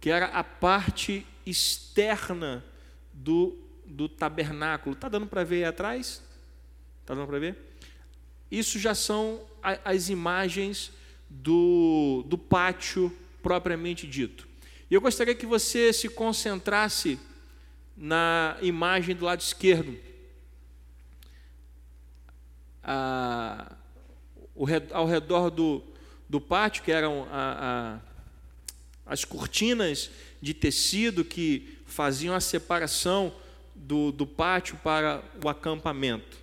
que 0.00 0.10
era 0.10 0.26
a 0.26 0.42
parte 0.42 1.24
externa 1.46 2.64
do, 3.12 3.56
do 3.86 4.08
tabernáculo. 4.08 4.94
Está 4.94 5.08
dando 5.08 5.26
para 5.26 5.44
ver 5.44 5.56
aí 5.56 5.64
atrás? 5.64 6.22
Está 7.00 7.14
dando 7.14 7.26
para 7.28 7.38
ver? 7.38 7.56
Isso 8.50 8.78
já 8.78 8.94
são 8.94 9.40
as 9.62 10.08
imagens 10.08 10.92
do, 11.30 12.24
do 12.26 12.36
pátio 12.36 13.16
propriamente 13.42 14.06
dito. 14.06 14.48
E 14.90 14.94
eu 14.94 15.00
gostaria 15.00 15.34
que 15.34 15.46
você 15.46 15.92
se 15.92 16.08
concentrasse 16.08 17.18
na 17.96 18.56
imagem 18.60 19.14
do 19.14 19.24
lado 19.24 19.40
esquerdo 19.40 19.96
a, 22.84 23.72
ao 24.92 25.06
redor 25.06 25.50
do, 25.50 25.82
do 26.28 26.40
pátio, 26.40 26.82
que 26.82 26.92
eram 26.92 27.26
a, 27.30 28.00
a, 29.06 29.12
as 29.12 29.24
cortinas 29.24 30.10
de 30.40 30.52
tecido 30.52 31.24
que 31.24 31.78
faziam 31.86 32.34
a 32.34 32.40
separação 32.40 33.32
do, 33.74 34.12
do 34.12 34.26
pátio 34.26 34.76
para 34.82 35.22
o 35.42 35.48
acampamento. 35.48 36.38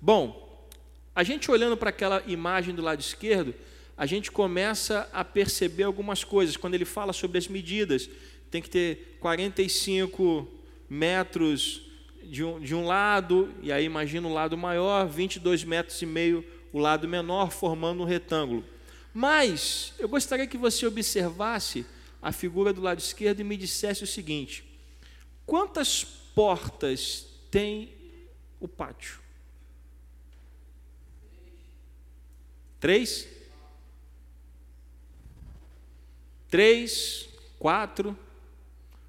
Bom, 0.00 0.66
a 1.14 1.22
gente 1.22 1.50
olhando 1.50 1.76
para 1.76 1.90
aquela 1.90 2.22
imagem 2.26 2.74
do 2.74 2.82
lado 2.82 3.00
esquerdo, 3.00 3.54
a 3.96 4.06
gente 4.06 4.32
começa 4.32 5.08
a 5.12 5.22
perceber 5.22 5.84
algumas 5.84 6.24
coisas. 6.24 6.56
Quando 6.56 6.74
ele 6.74 6.84
fala 6.84 7.12
sobre 7.12 7.38
as 7.38 7.46
medidas, 7.46 8.08
tem 8.50 8.62
que 8.62 8.70
ter 8.70 9.18
45 9.20 10.48
metros 10.88 11.91
de 12.24 12.44
um, 12.44 12.60
de 12.60 12.74
um 12.74 12.86
lado, 12.86 13.52
e 13.62 13.72
aí 13.72 13.84
imagina 13.84 14.26
o 14.26 14.32
lado 14.32 14.56
maior, 14.56 15.06
22 15.06 15.64
metros 15.64 16.00
e 16.00 16.06
meio 16.06 16.44
o 16.72 16.78
lado 16.78 17.06
menor, 17.06 17.50
formando 17.50 18.02
um 18.02 18.06
retângulo. 18.06 18.64
Mas 19.12 19.92
eu 19.98 20.08
gostaria 20.08 20.46
que 20.46 20.56
você 20.56 20.86
observasse 20.86 21.84
a 22.20 22.32
figura 22.32 22.72
do 22.72 22.80
lado 22.80 22.98
esquerdo 22.98 23.40
e 23.40 23.44
me 23.44 23.56
dissesse 23.56 24.04
o 24.04 24.06
seguinte: 24.06 24.64
quantas 25.44 26.04
portas 26.04 27.26
tem 27.50 27.92
o 28.58 28.66
pátio? 28.66 29.20
Três? 32.80 33.28
Três? 36.48 37.28
Quatro? 37.58 38.18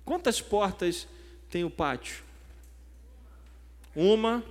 Quantas 0.06 0.42
portas 0.42 1.08
tem 1.50 1.64
o 1.64 1.70
pátio? 1.70 2.24
Uma. 3.96 4.44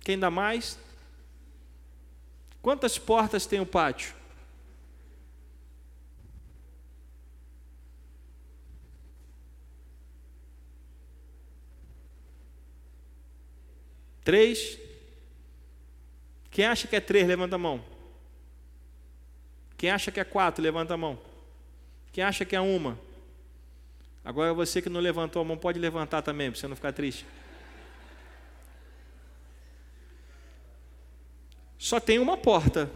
Quem 0.00 0.18
dá 0.18 0.30
mais? 0.30 0.78
Quantas 2.60 2.98
portas 2.98 3.46
tem 3.46 3.60
o 3.60 3.66
pátio? 3.66 4.14
Três. 14.24 14.78
Quem 16.50 16.66
acha 16.66 16.86
que 16.86 16.96
é 16.96 17.00
três, 17.00 17.26
levanta 17.26 17.54
a 17.54 17.58
mão. 17.58 17.82
Quem 19.76 19.90
acha 19.90 20.10
que 20.10 20.20
é 20.20 20.24
quatro, 20.24 20.62
levanta 20.62 20.92
a 20.92 20.96
mão. 20.96 21.18
Quem 22.12 22.24
acha 22.24 22.44
que 22.44 22.56
é 22.56 22.60
uma? 22.60 22.98
Agora 24.28 24.52
você 24.52 24.82
que 24.82 24.90
não 24.90 25.00
levantou 25.00 25.40
a 25.40 25.44
mão, 25.46 25.56
pode 25.56 25.78
levantar 25.78 26.20
também, 26.20 26.50
para 26.50 26.60
você 26.60 26.68
não 26.68 26.76
ficar 26.76 26.92
triste. 26.92 27.24
Só 31.78 31.98
tem 31.98 32.18
uma 32.18 32.36
porta. 32.36 32.90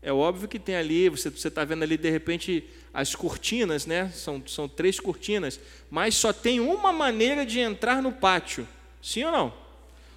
É 0.00 0.12
óbvio 0.12 0.46
que 0.46 0.60
tem 0.60 0.76
ali, 0.76 1.08
você 1.08 1.26
está 1.30 1.64
vendo 1.64 1.82
ali 1.82 1.96
de 1.96 2.08
repente 2.08 2.64
as 2.92 3.16
cortinas, 3.16 3.86
né? 3.86 4.08
São, 4.10 4.40
são 4.46 4.68
três 4.68 5.00
cortinas, 5.00 5.58
mas 5.90 6.14
só 6.14 6.32
tem 6.32 6.60
uma 6.60 6.92
maneira 6.92 7.44
de 7.44 7.58
entrar 7.58 8.00
no 8.00 8.12
pátio. 8.12 8.68
Sim 9.02 9.24
ou 9.24 9.32
não? 9.32 9.54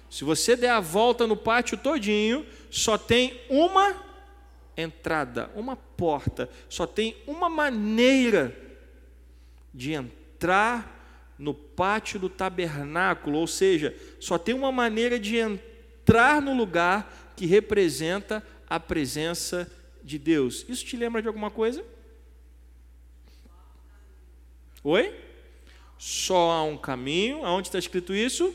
Se 0.08 0.22
você 0.22 0.54
der 0.54 0.70
a 0.70 0.80
volta 0.80 1.26
no 1.26 1.36
pátio 1.36 1.76
todinho, 1.76 2.46
só 2.70 2.96
tem 2.96 3.40
uma 3.50 3.96
entrada, 4.76 5.50
uma 5.56 5.74
porta, 5.74 6.48
só 6.68 6.86
tem 6.86 7.16
uma 7.26 7.48
maneira 7.48 8.67
de 9.72 9.92
entrar 9.92 10.96
no 11.38 11.54
pátio 11.54 12.18
do 12.18 12.28
tabernáculo, 12.28 13.38
ou 13.38 13.46
seja, 13.46 13.96
só 14.18 14.36
tem 14.36 14.54
uma 14.54 14.72
maneira 14.72 15.18
de 15.18 15.36
entrar 15.36 16.42
no 16.42 16.54
lugar 16.54 17.32
que 17.36 17.46
representa 17.46 18.44
a 18.68 18.80
presença 18.80 19.70
de 20.02 20.18
Deus. 20.18 20.64
Isso 20.68 20.84
te 20.84 20.96
lembra 20.96 21.22
de 21.22 21.28
alguma 21.28 21.50
coisa? 21.50 21.84
Oi? 24.82 25.14
Só 25.96 26.50
há 26.50 26.62
um 26.64 26.76
caminho. 26.76 27.44
Aonde 27.44 27.68
está 27.68 27.78
escrito 27.78 28.14
isso? 28.14 28.54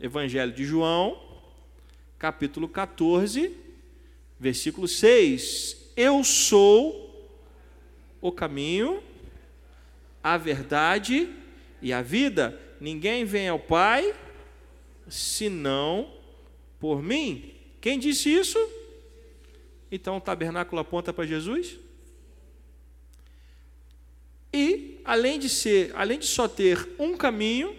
Evangelho 0.00 0.52
de 0.52 0.64
João, 0.64 1.20
capítulo 2.18 2.68
14, 2.68 3.54
versículo 4.38 4.86
6. 4.86 5.92
Eu 5.96 6.22
sou 6.22 7.07
o 8.20 8.32
caminho, 8.32 9.02
a 10.22 10.36
verdade 10.36 11.32
e 11.80 11.92
a 11.92 12.02
vida. 12.02 12.58
Ninguém 12.80 13.24
vem 13.24 13.48
ao 13.48 13.58
Pai 13.58 14.14
senão 15.08 16.12
por 16.78 17.02
mim. 17.02 17.54
Quem 17.80 17.98
disse 17.98 18.28
isso? 18.32 18.58
Então 19.90 20.16
o 20.16 20.20
tabernáculo 20.20 20.80
aponta 20.80 21.12
para 21.12 21.26
Jesus? 21.26 21.78
E 24.52 25.00
além 25.04 25.38
de 25.38 25.48
ser, 25.48 25.92
além 25.94 26.18
de 26.18 26.26
só 26.26 26.48
ter 26.48 26.88
um 26.98 27.16
caminho, 27.16 27.76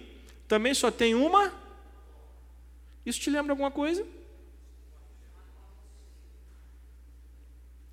também 0.48 0.74
só 0.74 0.90
tem 0.90 1.14
uma. 1.14 1.54
Isso 3.06 3.20
te 3.20 3.30
lembra 3.30 3.54
alguma 3.54 3.72
coisa? 3.72 4.06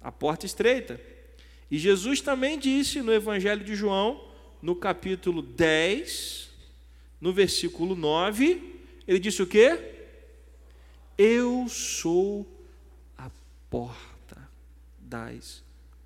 A 0.01 0.13
porta 0.13 0.47
estreita. 0.47 1.01
E 1.71 1.79
Jesus 1.79 2.21
também 2.21 2.59
disse 2.59 3.03
no 3.03 3.13
Evangelho 3.13 3.65
de 3.65 3.75
João, 3.75 4.25
no 4.63 4.77
capítulo 4.77 5.43
10, 5.43 6.51
no 7.21 7.33
versículo 7.33 7.95
9, 7.95 8.83
ele 9.07 9.19
disse 9.19 9.43
o 9.43 9.47
quê? 9.47 9.95
Eu 11.19 11.69
sou 11.69 12.47
a 13.17 13.31
porta 13.71 14.49
das 14.99 15.63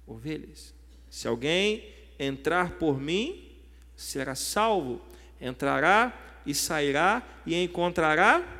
ovelhas. 0.06 0.74
Se 1.10 1.26
alguém 1.26 1.84
entrar 2.18 2.72
por 2.78 3.00
mim, 3.00 3.50
será 3.96 4.34
salvo, 4.34 5.00
entrará 5.40 6.40
e 6.46 6.54
sairá 6.54 7.22
e 7.44 7.54
encontrará. 7.54 8.58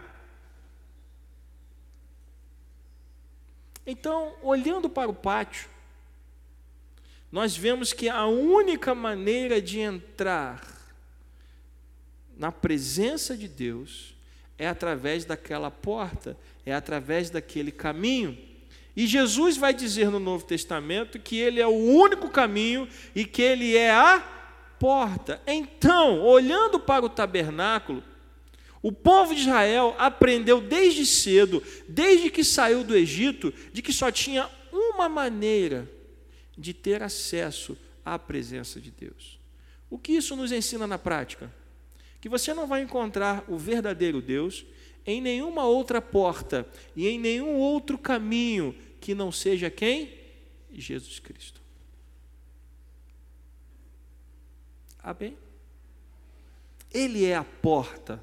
Então, 3.86 4.34
olhando 4.42 4.88
para 4.88 5.10
o 5.10 5.14
pátio, 5.14 5.68
nós 7.30 7.56
vemos 7.56 7.92
que 7.92 8.08
a 8.08 8.26
única 8.26 8.94
maneira 8.94 9.60
de 9.62 9.78
entrar 9.78 10.66
na 12.36 12.50
presença 12.50 13.36
de 13.36 13.46
Deus 13.46 14.14
é 14.58 14.66
através 14.66 15.24
daquela 15.24 15.70
porta, 15.70 16.36
é 16.66 16.74
através 16.74 17.30
daquele 17.30 17.70
caminho. 17.70 18.36
E 18.96 19.06
Jesus 19.06 19.56
vai 19.56 19.72
dizer 19.72 20.10
no 20.10 20.18
Novo 20.18 20.44
Testamento 20.44 21.18
que 21.18 21.36
ele 21.36 21.60
é 21.60 21.66
o 21.66 21.70
único 21.70 22.28
caminho 22.28 22.88
e 23.14 23.24
que 23.24 23.40
ele 23.40 23.76
é 23.76 23.90
a 23.90 24.20
porta. 24.78 25.40
Então, 25.46 26.20
olhando 26.22 26.80
para 26.80 27.04
o 27.04 27.08
tabernáculo, 27.08 28.02
o 28.82 28.90
povo 28.90 29.34
de 29.34 29.42
Israel 29.42 29.94
aprendeu 29.98 30.60
desde 30.60 31.06
cedo, 31.06 31.62
desde 31.88 32.30
que 32.30 32.42
saiu 32.42 32.82
do 32.82 32.96
Egito, 32.96 33.54
de 33.72 33.82
que 33.82 33.92
só 33.92 34.10
tinha 34.10 34.48
uma 34.72 35.08
maneira 35.08 35.88
de 36.61 36.75
ter 36.75 37.03
acesso 37.03 37.77
à 38.05 38.18
presença 38.18 38.79
de 38.79 38.90
Deus. 38.90 39.40
O 39.88 39.99
que 39.99 40.12
isso 40.12 40.37
nos 40.37 40.53
ensina 40.53 40.87
na 40.87 40.99
prática? 40.99 41.51
Que 42.20 42.29
você 42.29 42.53
não 42.53 42.66
vai 42.66 42.83
encontrar 42.83 43.42
o 43.49 43.57
verdadeiro 43.57 44.20
Deus 44.20 44.66
em 45.07 45.20
nenhuma 45.20 45.64
outra 45.64 46.03
porta 46.03 46.68
e 46.94 47.09
em 47.09 47.18
nenhum 47.18 47.57
outro 47.57 47.96
caminho 47.96 48.77
que 49.01 49.14
não 49.14 49.33
seja 49.33 49.70
quem? 49.70 50.12
Jesus 50.70 51.18
Cristo. 51.18 51.61
Amém? 55.03 55.37
Ele 56.92 57.25
é 57.25 57.37
a 57.37 57.44
porta. 57.44 58.23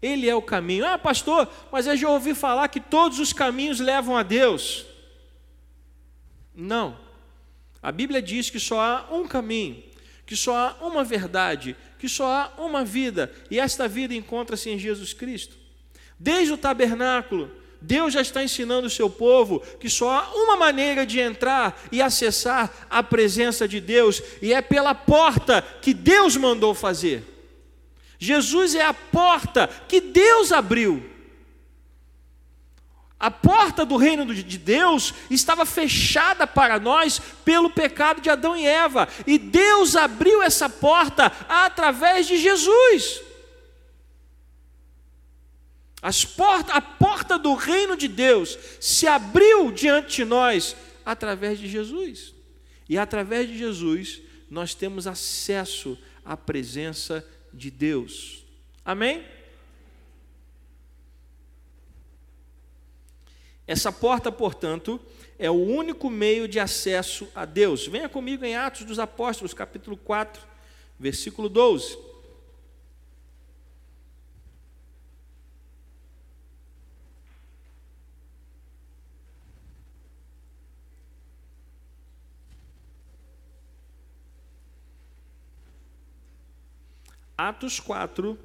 Ele 0.00 0.28
é 0.28 0.34
o 0.34 0.40
caminho. 0.40 0.86
Ah, 0.86 0.96
pastor, 0.96 1.50
mas 1.72 1.86
eu 1.86 1.96
já 1.96 2.08
ouvi 2.08 2.34
falar 2.34 2.68
que 2.68 2.80
todos 2.80 3.18
os 3.18 3.32
caminhos 3.32 3.80
levam 3.80 4.16
a 4.16 4.22
Deus. 4.22 4.86
Não. 6.54 6.98
A 7.82 7.90
Bíblia 7.90 8.20
diz 8.20 8.50
que 8.50 8.60
só 8.60 8.80
há 8.80 9.06
um 9.10 9.26
caminho, 9.26 9.82
que 10.26 10.36
só 10.36 10.54
há 10.80 10.86
uma 10.86 11.02
verdade, 11.02 11.76
que 11.98 12.08
só 12.08 12.26
há 12.26 12.62
uma 12.62 12.84
vida, 12.84 13.32
e 13.50 13.58
esta 13.58 13.88
vida 13.88 14.14
encontra-se 14.14 14.70
em 14.70 14.78
Jesus 14.78 15.12
Cristo. 15.12 15.56
Desde 16.18 16.52
o 16.52 16.58
tabernáculo, 16.58 17.50
Deus 17.80 18.12
já 18.12 18.20
está 18.20 18.44
ensinando 18.44 18.86
o 18.86 18.90
seu 18.90 19.08
povo 19.08 19.60
que 19.80 19.88
só 19.88 20.10
há 20.10 20.34
uma 20.34 20.56
maneira 20.56 21.06
de 21.06 21.18
entrar 21.18 21.82
e 21.90 22.02
acessar 22.02 22.86
a 22.90 23.02
presença 23.02 23.66
de 23.66 23.80
Deus, 23.80 24.22
e 24.42 24.52
é 24.52 24.60
pela 24.60 24.94
porta 24.94 25.62
que 25.80 25.94
Deus 25.94 26.36
mandou 26.36 26.74
fazer. 26.74 27.24
Jesus 28.18 28.74
é 28.74 28.84
a 28.84 28.92
porta 28.92 29.66
que 29.88 30.00
Deus 30.00 30.52
abriu. 30.52 31.02
A 33.20 33.30
porta 33.30 33.84
do 33.84 33.98
reino 33.98 34.34
de 34.34 34.56
Deus 34.56 35.12
estava 35.28 35.66
fechada 35.66 36.46
para 36.46 36.80
nós 36.80 37.20
pelo 37.44 37.68
pecado 37.68 38.22
de 38.22 38.30
Adão 38.30 38.56
e 38.56 38.66
Eva, 38.66 39.06
e 39.26 39.36
Deus 39.36 39.94
abriu 39.94 40.42
essa 40.42 40.70
porta 40.70 41.30
através 41.46 42.26
de 42.26 42.38
Jesus. 42.38 43.20
Porta, 46.34 46.72
a 46.72 46.80
porta 46.80 47.38
do 47.38 47.52
reino 47.52 47.94
de 47.94 48.08
Deus 48.08 48.58
se 48.80 49.06
abriu 49.06 49.70
diante 49.70 50.16
de 50.16 50.24
nós 50.24 50.74
através 51.04 51.58
de 51.58 51.68
Jesus. 51.68 52.32
E 52.88 52.96
através 52.96 53.46
de 53.46 53.58
Jesus 53.58 54.22
nós 54.50 54.74
temos 54.74 55.06
acesso 55.06 55.98
à 56.24 56.38
presença 56.38 57.22
de 57.52 57.70
Deus. 57.70 58.46
Amém? 58.82 59.22
Essa 63.70 63.92
porta, 63.92 64.32
portanto, 64.32 65.00
é 65.38 65.48
o 65.48 65.54
único 65.54 66.10
meio 66.10 66.48
de 66.48 66.58
acesso 66.58 67.28
a 67.32 67.44
Deus. 67.44 67.86
Venha 67.86 68.08
comigo 68.08 68.44
em 68.44 68.56
Atos 68.56 68.82
dos 68.82 68.98
Apóstolos, 68.98 69.54
capítulo 69.54 69.96
4, 69.96 70.42
versículo 70.98 71.48
12. 71.48 71.96
Atos 87.38 87.78
4, 87.78 88.36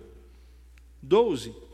12. 1.01 1.64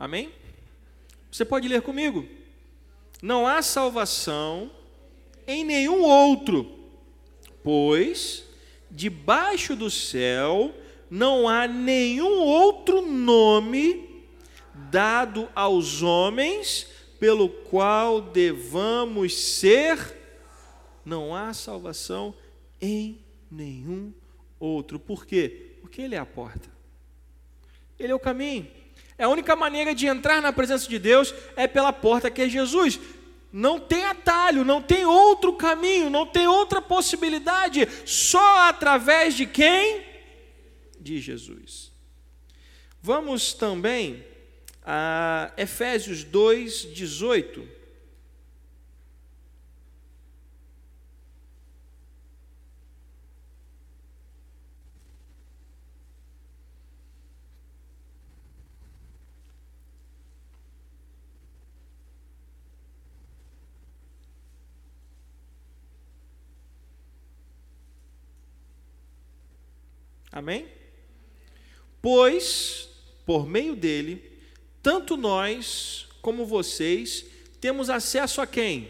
Amém? 0.00 0.32
Você 1.30 1.44
pode 1.44 1.68
ler 1.68 1.82
comigo? 1.82 2.26
Não 3.20 3.46
há 3.46 3.60
salvação 3.60 4.70
em 5.46 5.62
nenhum 5.62 6.02
outro, 6.02 6.88
pois 7.62 8.46
debaixo 8.90 9.76
do 9.76 9.90
céu 9.90 10.74
não 11.10 11.46
há 11.46 11.68
nenhum 11.68 12.38
outro 12.38 13.02
nome 13.02 14.24
dado 14.90 15.50
aos 15.54 16.00
homens 16.00 16.86
pelo 17.18 17.50
qual 17.50 18.22
devamos 18.22 19.36
ser. 19.36 20.16
Não 21.04 21.36
há 21.36 21.52
salvação 21.52 22.34
em 22.80 23.18
nenhum 23.50 24.14
outro. 24.58 24.98
Por 24.98 25.26
quê? 25.26 25.76
Porque 25.82 26.00
Ele 26.00 26.14
é 26.14 26.18
a 26.18 26.24
porta. 26.24 26.70
Ele 27.98 28.12
é 28.12 28.14
o 28.14 28.18
caminho. 28.18 28.79
É 29.20 29.24
a 29.24 29.28
única 29.28 29.54
maneira 29.54 29.94
de 29.94 30.06
entrar 30.06 30.40
na 30.40 30.52
presença 30.52 30.88
de 30.88 30.98
Deus 30.98 31.34
é 31.54 31.68
pela 31.68 31.92
porta 31.92 32.30
que 32.30 32.42
é 32.42 32.48
Jesus. 32.48 32.98
Não 33.52 33.78
tem 33.78 34.04
atalho, 34.04 34.64
não 34.64 34.80
tem 34.80 35.04
outro 35.04 35.52
caminho, 35.52 36.08
não 36.08 36.26
tem 36.26 36.46
outra 36.46 36.80
possibilidade, 36.80 37.86
só 38.06 38.68
através 38.68 39.34
de 39.34 39.44
quem? 39.44 40.08
de 41.00 41.18
Jesus. 41.18 41.90
Vamos 43.02 43.54
também 43.54 44.24
a 44.84 45.50
Efésios 45.56 46.22
2, 46.22 46.92
18. 46.94 47.79
Amém? 70.32 70.66
Pois, 72.00 72.88
por 73.26 73.46
meio 73.46 73.74
dele, 73.74 74.22
tanto 74.82 75.16
nós 75.16 76.06
como 76.22 76.46
vocês 76.46 77.24
temos 77.60 77.90
acesso 77.90 78.40
a 78.40 78.46
quem? 78.46 78.88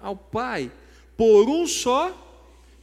Ao 0.00 0.16
Pai, 0.16 0.70
por 1.16 1.48
um 1.48 1.66
só 1.66 2.20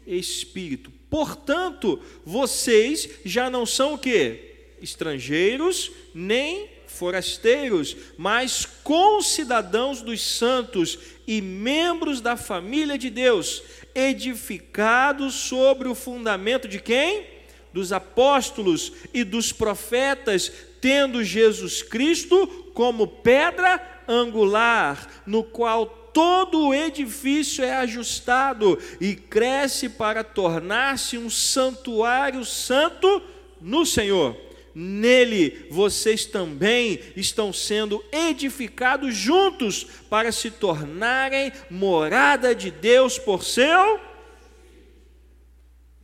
Espírito. 0.05 0.91
Portanto, 1.09 2.01
vocês 2.25 3.09
já 3.23 3.49
não 3.49 3.65
são 3.65 3.93
o 3.93 3.97
que? 3.97 4.51
Estrangeiros, 4.81 5.91
nem 6.13 6.69
forasteiros, 6.87 7.95
mas 8.17 8.65
concidadãos 8.65 10.01
dos 10.01 10.21
santos 10.21 10.97
e 11.27 11.41
membros 11.41 12.19
da 12.19 12.35
família 12.35 12.97
de 12.97 13.09
Deus, 13.09 13.61
edificados 13.93 15.35
sobre 15.35 15.87
o 15.87 15.95
fundamento 15.95 16.67
de 16.67 16.79
quem? 16.79 17.40
Dos 17.73 17.91
apóstolos 17.91 18.91
e 19.13 19.23
dos 19.23 19.51
profetas, 19.51 20.51
tendo 20.79 21.23
Jesus 21.23 21.81
Cristo 21.81 22.47
como 22.73 23.07
pedra 23.07 24.03
angular, 24.07 25.23
no 25.25 25.43
qual 25.43 25.85
todo 26.13 26.67
o 26.67 26.73
edifício 26.73 27.63
é 27.63 27.73
ajustado 27.73 28.77
e 28.99 29.15
cresce 29.15 29.87
para 29.87 30.23
tornar-se 30.23 31.17
um 31.17 31.29
santuário 31.29 32.43
santo 32.43 33.21
no 33.59 33.85
Senhor. 33.85 34.35
Nele 34.73 35.67
vocês 35.69 36.25
também 36.25 36.99
estão 37.15 37.51
sendo 37.51 38.03
edificados 38.11 39.15
juntos 39.15 39.85
para 40.09 40.31
se 40.31 40.49
tornarem 40.49 41.51
morada 41.69 42.55
de 42.55 42.71
Deus 42.71 43.19
por 43.19 43.43
seu. 43.43 43.99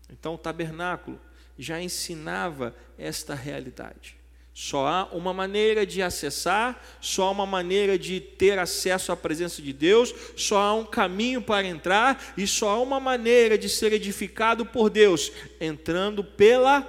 Então, 0.10 0.36
o 0.36 0.38
tabernáculo 0.38 1.20
já 1.58 1.82
ensinava 1.82 2.76
esta 2.98 3.34
realidade. 3.34 4.18
Só 4.60 4.88
há 4.88 5.04
uma 5.12 5.34
maneira 5.34 5.86
de 5.86 6.02
acessar, 6.02 6.82
só 7.00 7.28
há 7.28 7.32
uma 7.32 7.46
maneira 7.46 7.96
de 7.96 8.20
ter 8.20 8.58
acesso 8.58 9.12
à 9.12 9.16
presença 9.16 9.62
de 9.62 9.72
Deus, 9.72 10.12
só 10.36 10.58
há 10.58 10.74
um 10.74 10.84
caminho 10.84 11.44
para 11.44 11.68
entrar 11.68 12.34
e 12.36 12.48
só 12.48 12.70
há 12.70 12.82
uma 12.82 13.00
maneira 13.00 13.56
de 13.56 13.70
ser 13.70 13.94
edificado 13.94 14.66
por 14.66 14.90
Deus, 14.90 15.32
entrando 15.62 16.24
pela 16.24 16.82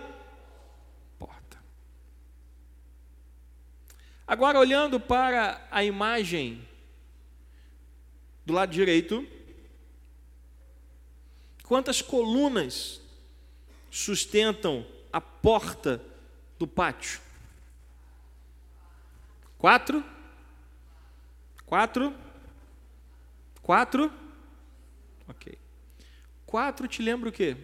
porta. 1.18 1.59
Agora, 4.26 4.59
olhando 4.59 4.98
para 4.98 5.62
a 5.70 5.85
imagem 5.85 6.66
do 8.46 8.54
lado 8.54 8.72
direito, 8.72 9.28
quantas 11.64 12.00
colunas 12.00 13.02
sustentam 13.98 14.87
a 15.12 15.20
porta 15.20 16.00
do 16.56 16.68
pátio? 16.68 17.20
Quatro? 19.58 20.04
Quatro? 21.66 22.14
Quatro? 23.61 24.12
Ok. 25.26 25.58
Quatro 26.46 26.87
te 26.87 27.02
lembra 27.02 27.28
o 27.28 27.32
quê? 27.32 27.56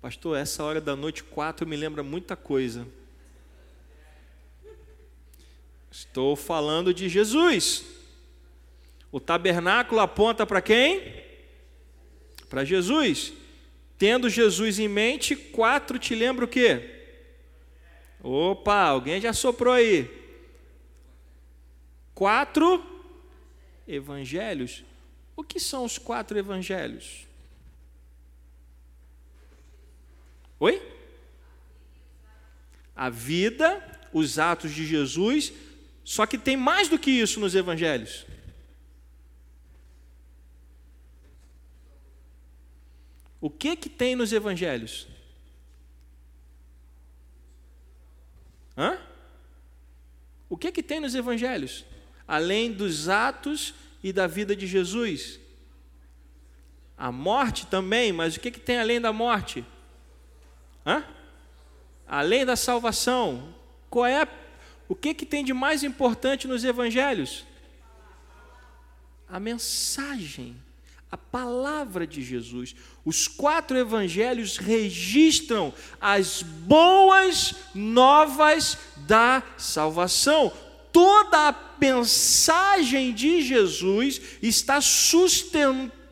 Pastor, 0.00 0.38
essa 0.38 0.62
hora 0.62 0.80
da 0.80 0.94
noite, 0.94 1.24
quatro 1.24 1.66
me 1.66 1.74
lembra 1.74 2.04
muita 2.04 2.36
coisa. 2.36 2.86
Estou 5.90 6.36
falando 6.36 6.94
de 6.94 7.08
Jesus. 7.08 7.84
O 9.10 9.20
tabernáculo 9.20 10.00
aponta 10.00 10.46
para 10.46 10.60
quem? 10.60 11.24
Para 12.48 12.64
Jesus. 12.64 13.32
Tendo 13.98 14.28
Jesus 14.28 14.78
em 14.78 14.88
mente, 14.88 15.34
quatro 15.34 15.98
te 15.98 16.14
lembra 16.14 16.44
o 16.44 16.48
quê? 16.48 16.96
Opa, 18.22 18.82
alguém 18.82 19.20
já 19.20 19.32
soprou 19.32 19.72
aí. 19.72 20.10
Quatro 22.14 22.84
evangelhos. 23.86 24.84
O 25.36 25.44
que 25.44 25.60
são 25.60 25.84
os 25.84 25.98
quatro 25.98 26.38
evangelhos? 26.38 27.26
Oi? 30.58 30.82
A 32.94 33.10
vida, 33.10 34.00
os 34.12 34.38
atos 34.38 34.72
de 34.72 34.86
Jesus, 34.86 35.52
só 36.02 36.24
que 36.24 36.38
tem 36.38 36.56
mais 36.56 36.88
do 36.88 36.98
que 36.98 37.10
isso 37.10 37.38
nos 37.38 37.54
evangelhos. 37.54 38.26
O 43.40 43.50
que 43.50 43.76
que 43.76 43.88
tem 43.88 44.16
nos 44.16 44.32
evangelhos? 44.32 45.06
Hã? 48.76 48.98
O 50.48 50.56
que 50.56 50.70
que 50.70 50.82
tem 50.82 51.00
nos 51.00 51.14
evangelhos? 51.14 51.84
Além 52.26 52.72
dos 52.72 53.08
atos 53.08 53.74
e 54.02 54.12
da 54.12 54.26
vida 54.26 54.54
de 54.54 54.66
Jesus. 54.66 55.40
A 56.96 57.10
morte 57.12 57.66
também, 57.66 58.12
mas 58.12 58.36
o 58.36 58.40
que 58.40 58.50
que 58.50 58.60
tem 58.60 58.78
além 58.78 59.00
da 59.00 59.12
morte? 59.12 59.64
Hã? 60.84 61.04
Além 62.06 62.44
da 62.44 62.56
salvação, 62.56 63.54
qual 63.90 64.06
é 64.06 64.26
o 64.88 64.94
que 64.94 65.12
que 65.12 65.26
tem 65.26 65.44
de 65.44 65.52
mais 65.52 65.82
importante 65.82 66.46
nos 66.46 66.64
evangelhos? 66.64 67.44
A 69.28 69.40
mensagem, 69.40 70.56
a 71.10 71.16
palavra 71.16 72.06
de 72.06 72.22
Jesus. 72.22 72.74
Os 73.04 73.28
quatro 73.28 73.76
evangelhos 73.78 74.56
registram 74.56 75.72
as 76.00 76.42
boas 76.42 77.54
novas 77.74 78.78
da 79.06 79.42
salvação. 79.56 80.52
Toda 80.92 81.48
a 81.48 81.54
mensagem 81.80 83.12
de 83.12 83.42
Jesus 83.42 84.20
está 84.42 84.80
sustentada 84.80 86.06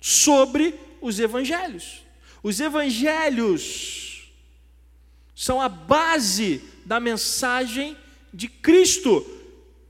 sobre 0.00 0.74
os 1.00 1.18
evangelhos. 1.18 2.04
Os 2.42 2.58
evangelhos 2.60 4.30
são 5.34 5.60
a 5.60 5.68
base 5.68 6.62
da 6.86 6.98
mensagem 6.98 7.96
de 8.32 8.48
Cristo. 8.48 9.39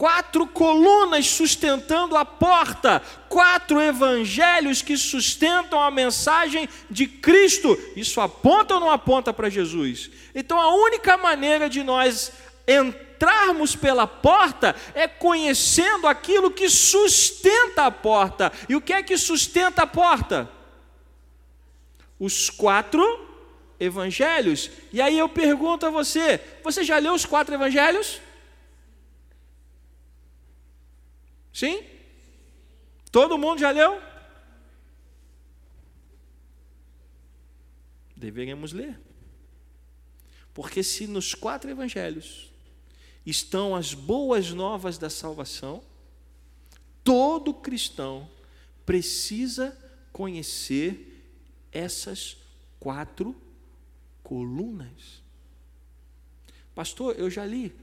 Quatro 0.00 0.46
colunas 0.46 1.26
sustentando 1.26 2.16
a 2.16 2.24
porta, 2.24 3.02
quatro 3.28 3.78
evangelhos 3.78 4.80
que 4.80 4.96
sustentam 4.96 5.78
a 5.78 5.90
mensagem 5.90 6.66
de 6.88 7.06
Cristo. 7.06 7.78
Isso 7.94 8.18
aponta 8.18 8.72
ou 8.72 8.80
não 8.80 8.90
aponta 8.90 9.30
para 9.30 9.50
Jesus? 9.50 10.10
Então 10.34 10.58
a 10.58 10.74
única 10.74 11.18
maneira 11.18 11.68
de 11.68 11.82
nós 11.82 12.32
entrarmos 12.66 13.76
pela 13.76 14.06
porta 14.06 14.74
é 14.94 15.06
conhecendo 15.06 16.06
aquilo 16.06 16.50
que 16.50 16.70
sustenta 16.70 17.84
a 17.84 17.90
porta. 17.90 18.50
E 18.70 18.74
o 18.74 18.80
que 18.80 18.94
é 18.94 19.02
que 19.02 19.18
sustenta 19.18 19.82
a 19.82 19.86
porta? 19.86 20.48
os 22.20 22.50
quatro 22.50 23.02
evangelhos. 23.80 24.70
E 24.92 25.00
aí 25.00 25.18
eu 25.18 25.28
pergunto 25.28 25.86
a 25.86 25.90
você: 25.90 26.38
você 26.62 26.84
já 26.84 26.98
leu 26.98 27.14
os 27.14 27.24
quatro 27.24 27.54
evangelhos? 27.54 28.20
Sim? 31.52 31.84
Todo 33.10 33.38
mundo 33.38 33.58
já 33.58 33.70
leu? 33.70 34.00
Deveríamos 38.16 38.72
ler. 38.72 39.00
Porque 40.52 40.82
se 40.82 41.06
nos 41.06 41.34
quatro 41.34 41.70
evangelhos 41.70 42.50
estão 43.24 43.74
as 43.74 43.94
boas 43.94 44.50
novas 44.50 44.98
da 44.98 45.08
salvação, 45.10 45.82
todo 47.02 47.54
cristão 47.54 48.28
precisa 48.84 49.76
conhecer 50.12 51.24
essas 51.72 52.36
quatro 52.78 53.34
colunas. 54.22 55.22
Pastor, 56.74 57.18
eu 57.18 57.30
já 57.30 57.44
li. 57.44 57.74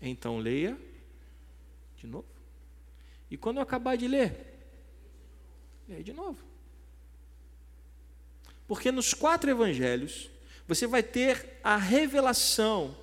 Então 0.00 0.38
leia 0.38 0.78
de 1.96 2.06
novo. 2.06 2.31
E 3.32 3.36
quando 3.38 3.56
eu 3.56 3.62
acabar 3.62 3.96
de 3.96 4.06
ler, 4.06 4.58
leia 5.88 6.04
de 6.04 6.12
novo. 6.12 6.44
Porque 8.68 8.92
nos 8.92 9.14
quatro 9.14 9.50
evangelhos, 9.50 10.28
você 10.68 10.86
vai 10.86 11.02
ter 11.02 11.58
a 11.64 11.78
revelação 11.78 12.94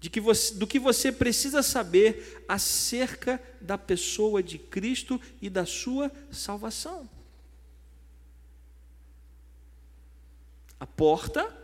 de 0.00 0.10
que 0.10 0.20
você, 0.20 0.52
do 0.54 0.66
que 0.66 0.80
você 0.80 1.12
precisa 1.12 1.62
saber 1.62 2.44
acerca 2.48 3.40
da 3.60 3.78
pessoa 3.78 4.42
de 4.42 4.58
Cristo 4.58 5.20
e 5.40 5.48
da 5.48 5.64
sua 5.64 6.10
salvação. 6.32 7.08
A 10.80 10.86
porta 10.88 11.56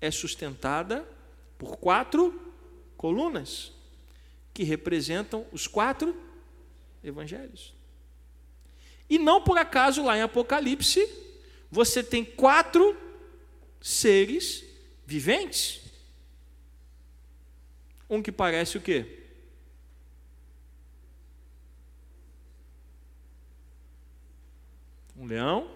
é 0.00 0.12
sustentada 0.12 1.04
por 1.58 1.76
quatro 1.76 2.40
colunas 2.96 3.81
que 4.52 4.62
representam 4.62 5.46
os 5.52 5.66
quatro 5.66 6.16
evangelhos. 7.02 7.74
E 9.08 9.18
não 9.18 9.42
por 9.42 9.58
acaso 9.58 10.04
lá 10.04 10.16
em 10.16 10.22
Apocalipse 10.22 11.06
você 11.70 12.02
tem 12.02 12.24
quatro 12.24 12.96
seres 13.80 14.62
viventes. 15.06 15.80
Um 18.08 18.22
que 18.22 18.30
parece 18.30 18.76
o 18.76 18.80
quê? 18.80 19.20
Um 25.16 25.26
leão, 25.26 25.70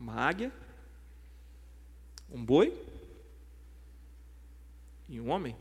uma 0.00 0.14
águia, 0.14 0.52
um 2.30 2.44
boi 2.44 2.95
e 5.08 5.20
um 5.20 5.30
homem. 5.30 5.56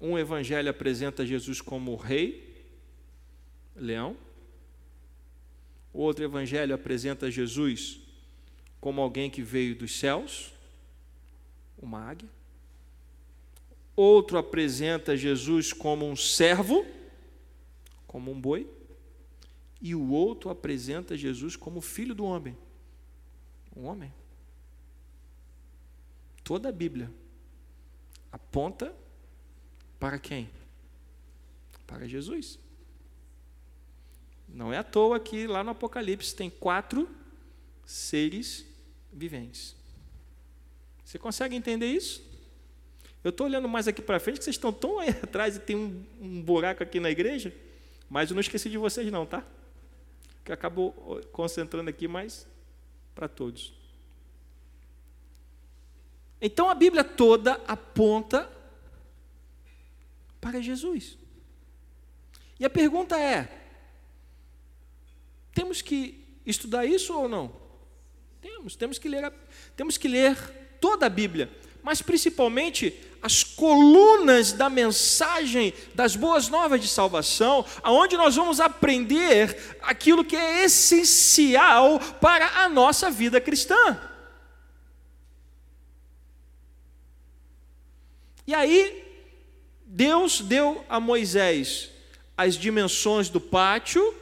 Um 0.00 0.18
evangelho 0.18 0.70
apresenta 0.70 1.26
Jesus 1.26 1.60
como 1.60 1.94
rei, 1.96 2.64
leão. 3.76 4.16
Outro 5.92 6.24
evangelho 6.24 6.74
apresenta 6.74 7.30
Jesus 7.30 8.00
como 8.80 9.00
alguém 9.00 9.28
que 9.28 9.42
veio 9.42 9.76
dos 9.76 9.98
céus, 9.98 10.52
uma 11.76 12.00
águia. 12.00 12.28
Outro 13.94 14.38
apresenta 14.38 15.16
Jesus 15.16 15.72
como 15.72 16.08
um 16.08 16.16
servo, 16.16 16.86
como 18.06 18.30
um 18.30 18.40
boi 18.40 18.66
e 19.80 19.94
o 19.94 20.10
outro 20.10 20.50
apresenta 20.50 21.16
Jesus 21.16 21.56
como 21.56 21.80
filho 21.80 22.14
do 22.14 22.24
homem. 22.24 22.56
Um 23.74 23.86
homem. 23.86 24.12
Toda 26.44 26.68
a 26.68 26.72
Bíblia 26.72 27.10
aponta 28.30 28.94
para 29.98 30.18
quem? 30.18 30.48
Para 31.86 32.06
Jesus. 32.06 32.58
Não 34.48 34.72
é 34.72 34.78
à 34.78 34.84
toa 34.84 35.20
que 35.20 35.46
lá 35.46 35.62
no 35.62 35.70
Apocalipse 35.70 36.34
tem 36.34 36.50
quatro 36.50 37.08
seres 37.84 38.66
viventes. 39.12 39.76
Você 41.04 41.18
consegue 41.18 41.54
entender 41.54 41.86
isso? 41.86 42.28
Eu 43.22 43.30
estou 43.30 43.46
olhando 43.46 43.68
mais 43.68 43.86
aqui 43.86 44.00
para 44.00 44.18
frente, 44.18 44.38
que 44.38 44.44
vocês 44.44 44.56
estão 44.56 44.72
tão 44.72 44.98
aí 44.98 45.10
atrás 45.22 45.56
e 45.56 45.60
tem 45.60 45.76
um, 45.76 46.04
um 46.20 46.42
buraco 46.42 46.82
aqui 46.82 46.98
na 46.98 47.10
igreja, 47.10 47.54
mas 48.08 48.30
eu 48.30 48.34
não 48.34 48.40
esqueci 48.40 48.70
de 48.70 48.78
vocês 48.78 49.10
não, 49.10 49.26
tá? 49.26 49.44
que 50.44 50.52
acabou 50.52 50.92
concentrando 51.32 51.90
aqui 51.90 52.08
mais 52.08 52.46
para 53.14 53.28
todos. 53.28 53.72
Então 56.40 56.70
a 56.70 56.74
Bíblia 56.74 57.04
toda 57.04 57.60
aponta 57.66 58.50
para 60.40 60.60
Jesus. 60.60 61.18
E 62.58 62.64
a 62.64 62.70
pergunta 62.70 63.18
é: 63.18 63.48
temos 65.54 65.82
que 65.82 66.24
estudar 66.46 66.86
isso 66.86 67.14
ou 67.14 67.28
não? 67.28 67.52
Temos, 68.40 68.74
temos 68.74 68.98
que 68.98 69.08
ler, 69.08 69.32
temos 69.76 69.98
que 69.98 70.08
ler 70.08 70.36
toda 70.80 71.06
a 71.06 71.10
Bíblia 71.10 71.50
mas 71.82 72.02
principalmente 72.02 72.94
as 73.22 73.44
colunas 73.44 74.52
da 74.52 74.70
mensagem 74.70 75.74
das 75.94 76.16
boas 76.16 76.48
novas 76.48 76.80
de 76.80 76.88
salvação, 76.88 77.64
aonde 77.82 78.16
nós 78.16 78.36
vamos 78.36 78.60
aprender 78.60 79.78
aquilo 79.82 80.24
que 80.24 80.36
é 80.36 80.64
essencial 80.64 82.00
para 82.20 82.62
a 82.62 82.68
nossa 82.68 83.10
vida 83.10 83.40
cristã. 83.40 84.00
E 88.50 88.54
aí, 88.54 89.04
Deus 89.86 90.40
deu 90.40 90.84
a 90.88 90.98
Moisés 90.98 91.88
as 92.36 92.56
dimensões 92.56 93.28
do 93.28 93.40
pátio, 93.40 94.12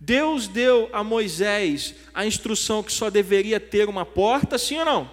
Deus 0.00 0.48
deu 0.48 0.88
a 0.94 1.04
Moisés 1.04 1.94
a 2.14 2.24
instrução 2.24 2.82
que 2.82 2.90
só 2.90 3.10
deveria 3.10 3.60
ter 3.60 3.86
uma 3.86 4.06
porta, 4.06 4.56
sim 4.56 4.78
ou 4.78 4.84
não? 4.86 5.10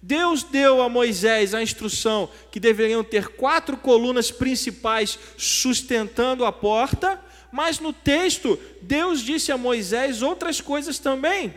Deus 0.00 0.44
deu 0.44 0.80
a 0.80 0.88
Moisés 0.88 1.52
a 1.52 1.62
instrução 1.62 2.30
que 2.50 2.58
deveriam 2.58 3.04
ter 3.04 3.28
quatro 3.28 3.76
colunas 3.76 4.30
principais 4.30 5.18
sustentando 5.36 6.42
a 6.42 6.50
porta, 6.50 7.22
mas 7.52 7.78
no 7.78 7.92
texto, 7.92 8.58
Deus 8.80 9.20
disse 9.20 9.52
a 9.52 9.58
Moisés 9.58 10.22
outras 10.22 10.62
coisas 10.62 10.98
também. 10.98 11.54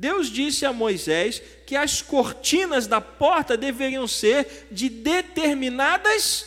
Deus 0.00 0.30
disse 0.30 0.64
a 0.64 0.72
Moisés 0.72 1.42
que 1.66 1.76
as 1.76 2.00
cortinas 2.00 2.86
da 2.86 3.02
porta 3.02 3.54
deveriam 3.54 4.08
ser 4.08 4.66
de 4.72 4.88
determinadas 4.88 6.46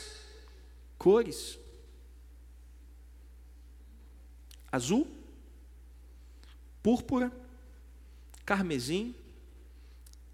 cores: 0.97 1.59
azul, 4.71 5.05
púrpura, 6.81 7.31
carmesim 8.43 9.13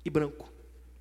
e 0.05 0.09
branco. 0.09 0.49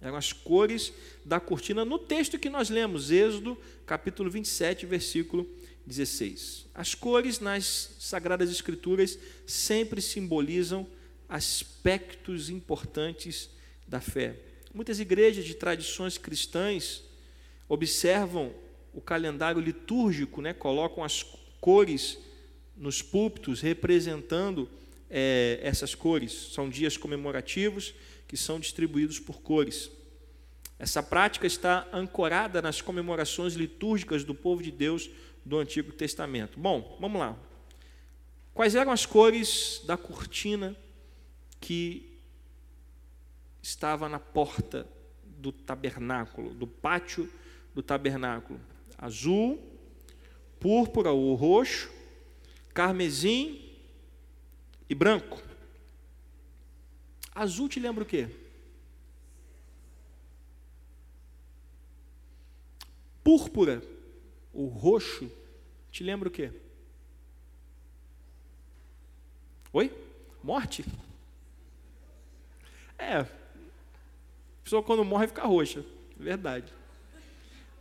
Eram 0.00 0.16
as 0.16 0.32
cores 0.32 0.92
da 1.24 1.38
cortina 1.38 1.84
no 1.84 2.00
texto 2.00 2.36
que 2.36 2.50
nós 2.50 2.68
lemos, 2.68 3.12
Êxodo, 3.12 3.56
capítulo 3.86 4.28
27, 4.28 4.86
versículo 4.86 5.48
16. 5.86 6.66
As 6.74 6.96
cores 6.96 7.38
nas 7.38 7.94
Sagradas 8.00 8.50
Escrituras 8.50 9.16
sempre 9.46 10.02
simbolizam 10.02 10.84
aspectos 11.28 12.48
importantes 12.48 13.50
da 13.86 14.00
fé. 14.00 14.36
Muitas 14.72 15.00
igrejas 15.00 15.44
de 15.44 15.54
tradições 15.54 16.16
cristãs 16.16 17.02
observam 17.68 18.52
o 18.94 19.00
calendário 19.00 19.60
litúrgico, 19.60 20.40
né, 20.40 20.52
colocam 20.52 21.04
as 21.04 21.24
cores 21.60 22.18
nos 22.76 23.02
púlpitos 23.02 23.60
representando 23.60 24.68
é, 25.10 25.58
essas 25.62 25.94
cores. 25.94 26.32
São 26.52 26.68
dias 26.68 26.96
comemorativos 26.96 27.94
que 28.26 28.36
são 28.36 28.60
distribuídos 28.60 29.18
por 29.18 29.40
cores. 29.40 29.90
Essa 30.78 31.02
prática 31.02 31.46
está 31.46 31.88
ancorada 31.92 32.62
nas 32.62 32.80
comemorações 32.80 33.54
litúrgicas 33.54 34.22
do 34.22 34.34
povo 34.34 34.62
de 34.62 34.70
Deus 34.70 35.10
do 35.44 35.58
Antigo 35.58 35.92
Testamento. 35.92 36.58
Bom, 36.58 36.96
vamos 37.00 37.18
lá. 37.18 37.36
Quais 38.54 38.74
eram 38.74 38.92
as 38.92 39.04
cores 39.04 39.82
da 39.86 39.96
cortina 39.96 40.76
que 41.60 42.18
estava 43.62 44.08
na 44.08 44.18
porta 44.18 44.86
do 45.24 45.52
tabernáculo, 45.52 46.54
do 46.54 46.66
pátio 46.66 47.30
do 47.74 47.82
tabernáculo? 47.82 48.60
Azul, 48.96 49.62
púrpura 50.58 51.12
ou 51.12 51.34
roxo, 51.34 51.90
carmesim 52.74 53.76
e 54.88 54.94
branco. 54.94 55.42
Azul 57.34 57.68
te 57.68 57.78
lembra 57.78 58.02
o 58.02 58.06
quê? 58.06 58.28
Púrpura, 63.22 63.82
o 64.52 64.66
roxo, 64.66 65.30
te 65.92 66.02
lembra 66.02 66.28
o 66.28 66.32
quê? 66.32 66.50
Oi? 69.72 69.92
Morte? 70.42 70.84
É, 72.98 73.18
a 73.18 73.26
pessoa 74.64 74.82
quando 74.82 75.04
morre 75.04 75.28
fica 75.28 75.46
roxa, 75.46 75.84
verdade. 76.16 76.72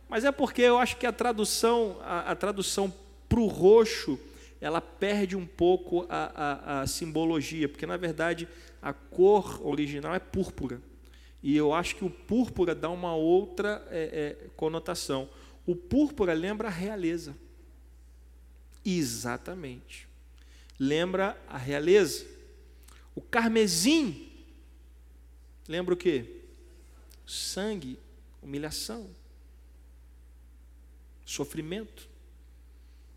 Mas 0.08 0.24
é 0.24 0.32
porque 0.32 0.62
eu 0.62 0.78
acho 0.78 0.96
que 0.96 1.06
a 1.06 1.12
tradução, 1.12 1.98
a, 2.02 2.30
a 2.30 2.36
tradução 2.36 2.92
para 3.28 3.40
o 3.40 3.46
roxo, 3.46 4.18
ela 4.60 4.80
perde 4.80 5.36
um 5.36 5.46
pouco 5.46 6.06
a, 6.08 6.32
a, 6.34 6.80
a 6.80 6.86
simbologia, 6.86 7.68
porque 7.68 7.86
na 7.86 7.96
verdade 7.96 8.48
a 8.80 8.92
cor 8.92 9.60
original 9.66 10.14
é 10.14 10.18
púrpura. 10.18 10.80
E 11.42 11.56
eu 11.56 11.72
acho 11.72 11.96
que 11.96 12.04
o 12.04 12.10
púrpura 12.10 12.74
dá 12.74 12.88
uma 12.88 13.14
outra 13.14 13.86
é, 13.90 14.36
é, 14.42 14.48
conotação. 14.56 15.28
O 15.66 15.76
púrpura 15.76 16.32
lembra 16.32 16.68
a 16.68 16.70
realeza. 16.70 17.36
Exatamente. 18.84 20.08
Lembra 20.78 21.36
a 21.46 21.56
realeza. 21.56 22.26
O 23.14 23.20
carmesim 23.20 24.27
lembra 25.68 25.94
o 25.94 25.96
quê? 25.96 26.24
Sangue, 27.26 27.98
humilhação, 28.42 29.08
sofrimento. 31.24 32.08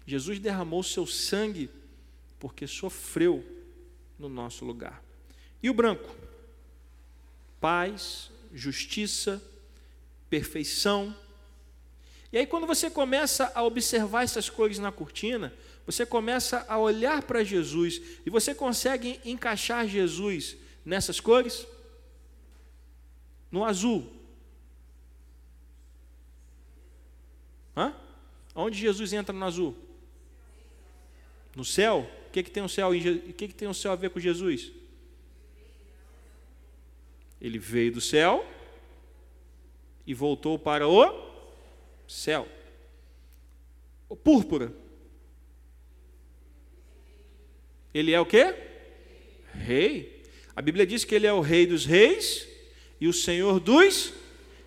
Jesus 0.05 0.37
derramou 0.39 0.83
seu 0.83 1.07
sangue 1.07 1.69
porque 2.37 2.67
sofreu 2.67 3.45
no 4.19 4.27
nosso 4.27 4.65
lugar. 4.65 5.01
E 5.63 5.69
o 5.69 5.73
branco? 5.73 6.13
Paz, 7.59 8.29
justiça, 8.53 9.41
perfeição. 10.29 11.15
E 12.33 12.37
aí, 12.37 12.47
quando 12.47 12.65
você 12.65 12.89
começa 12.89 13.51
a 13.53 13.63
observar 13.63 14.23
essas 14.23 14.49
cores 14.49 14.79
na 14.79 14.91
cortina, 14.91 15.53
você 15.85 16.05
começa 16.05 16.65
a 16.67 16.77
olhar 16.77 17.21
para 17.23 17.43
Jesus 17.43 18.01
e 18.25 18.29
você 18.29 18.55
consegue 18.55 19.19
encaixar 19.25 19.87
Jesus 19.87 20.57
nessas 20.85 21.19
cores? 21.19 21.65
No 23.51 23.65
azul. 23.65 24.09
Hã? 27.75 27.93
Onde 28.55 28.77
Jesus 28.77 29.11
entra 29.11 29.35
no 29.35 29.45
azul? 29.45 29.75
No 31.55 31.65
céu? 31.65 32.09
O 32.27 32.31
que, 32.31 32.43
que 32.43 32.51
tem 32.51 32.63
o 32.63 32.69
céu? 32.69 32.91
O 32.91 33.33
que, 33.33 33.47
que 33.49 33.53
tem 33.53 33.67
o 33.67 33.73
céu 33.73 33.91
a 33.91 33.95
ver 33.95 34.09
com 34.09 34.19
Jesus? 34.19 34.71
Ele 37.41 37.59
veio 37.59 37.91
do 37.91 38.01
céu 38.01 38.45
e 40.07 40.13
voltou 40.13 40.57
para 40.57 40.87
o 40.87 41.13
céu. 42.07 42.47
O 44.07 44.15
púrpura. 44.15 44.73
Ele 47.93 48.13
é 48.13 48.19
o 48.19 48.25
quê? 48.25 48.55
Rei. 49.53 50.23
A 50.55 50.61
Bíblia 50.61 50.85
diz 50.85 51.03
que 51.03 51.15
ele 51.15 51.27
é 51.27 51.33
o 51.33 51.41
rei 51.41 51.65
dos 51.65 51.85
reis 51.85 52.50
e 53.01 53.07
o 53.07 53.13
senhor 53.13 53.59
dos. 53.59 54.13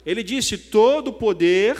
Ele 0.04 0.24
disse: 0.24 0.58
todo 0.58 1.12
poder 1.12 1.76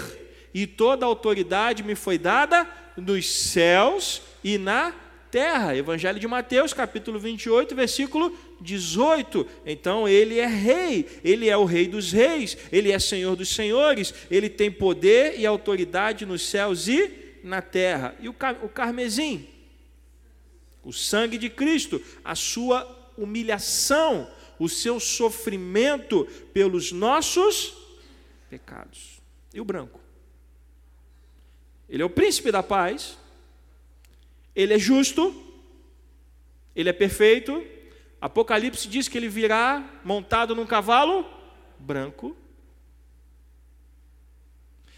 e 0.54 0.66
toda 0.66 1.04
autoridade 1.04 1.82
me 1.82 1.96
foi 1.96 2.16
dada 2.16 2.66
nos 2.96 3.28
céus 3.28 4.22
e 4.42 4.56
na 4.56 4.94
terra. 5.32 5.76
Evangelho 5.76 6.20
de 6.20 6.28
Mateus, 6.28 6.72
capítulo 6.72 7.18
28, 7.18 7.74
versículo 7.74 8.38
18. 8.60 9.44
Então 9.66 10.08
ele 10.08 10.38
é 10.38 10.46
rei, 10.46 11.06
ele 11.24 11.48
é 11.50 11.56
o 11.56 11.64
rei 11.64 11.88
dos 11.88 12.12
reis, 12.12 12.56
ele 12.70 12.92
é 12.92 12.98
senhor 13.00 13.34
dos 13.34 13.48
senhores, 13.48 14.14
ele 14.30 14.48
tem 14.48 14.70
poder 14.70 15.38
e 15.38 15.44
autoridade 15.44 16.24
nos 16.24 16.42
céus 16.42 16.86
e 16.86 17.10
na 17.42 17.60
terra. 17.60 18.14
E 18.20 18.28
o, 18.28 18.34
o 18.62 18.68
carmesim, 18.68 19.48
o 20.84 20.92
sangue 20.92 21.36
de 21.36 21.50
Cristo, 21.50 22.00
a 22.24 22.37
sua 22.37 23.12
humilhação, 23.18 24.29
o 24.59 24.69
seu 24.69 24.98
sofrimento 25.00 26.25
pelos 26.52 26.92
nossos 26.92 27.75
pecados. 28.48 29.21
E 29.52 29.61
o 29.61 29.65
branco? 29.65 30.00
Ele 31.88 32.02
é 32.02 32.07
o 32.07 32.11
príncipe 32.11 32.50
da 32.50 32.63
paz, 32.63 33.19
ele 34.55 34.75
é 34.75 34.79
justo, 34.79 35.35
ele 36.75 36.88
é 36.88 36.92
perfeito. 36.92 37.65
Apocalipse 38.21 38.88
diz 38.88 39.09
que 39.09 39.19
ele 39.19 39.29
virá 39.29 40.00
montado 40.05 40.55
num 40.55 40.67
cavalo 40.67 41.27
branco. 41.79 42.37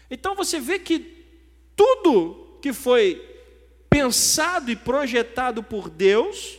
Então 0.09 0.35
você 0.35 0.59
vê 0.59 0.79
que 0.79 0.99
tudo 1.75 2.57
que 2.61 2.71
foi 2.73 3.21
pensado 3.89 4.71
e 4.71 4.75
projetado 4.75 5.61
por 5.61 5.89
Deus, 5.89 6.57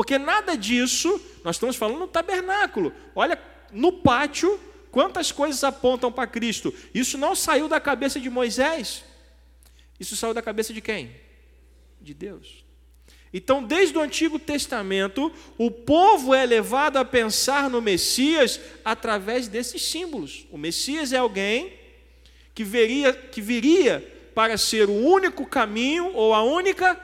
porque 0.00 0.18
nada 0.18 0.56
disso, 0.56 1.20
nós 1.44 1.56
estamos 1.56 1.76
falando 1.76 1.98
no 1.98 2.08
tabernáculo. 2.08 2.90
Olha, 3.14 3.38
no 3.70 3.92
pátio, 3.92 4.58
quantas 4.90 5.30
coisas 5.30 5.62
apontam 5.62 6.10
para 6.10 6.26
Cristo. 6.26 6.72
Isso 6.94 7.18
não 7.18 7.36
saiu 7.36 7.68
da 7.68 7.78
cabeça 7.78 8.18
de 8.18 8.30
Moisés. 8.30 9.04
Isso 10.00 10.16
saiu 10.16 10.32
da 10.32 10.40
cabeça 10.40 10.72
de 10.72 10.80
quem? 10.80 11.14
de 12.00 12.14
Deus. 12.14 12.64
Então, 13.32 13.62
desde 13.62 13.96
o 13.96 14.00
Antigo 14.00 14.38
Testamento, 14.38 15.30
o 15.58 15.70
povo 15.70 16.34
é 16.34 16.46
levado 16.46 16.96
a 16.96 17.04
pensar 17.04 17.68
no 17.68 17.82
Messias 17.82 18.58
através 18.82 19.46
desses 19.46 19.82
símbolos. 19.82 20.46
O 20.50 20.56
Messias 20.56 21.12
é 21.12 21.18
alguém 21.18 21.74
que, 22.54 22.64
veria, 22.64 23.12
que 23.12 23.42
viria 23.42 24.00
para 24.34 24.56
ser 24.56 24.88
o 24.88 24.94
único 24.94 25.46
caminho 25.46 26.12
ou 26.14 26.32
a 26.32 26.42
única 26.42 26.98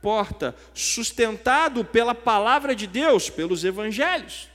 porta, 0.00 0.56
sustentado 0.74 1.84
pela 1.84 2.14
palavra 2.14 2.74
de 2.74 2.86
Deus, 2.86 3.28
pelos 3.30 3.64
evangelhos. 3.64 4.48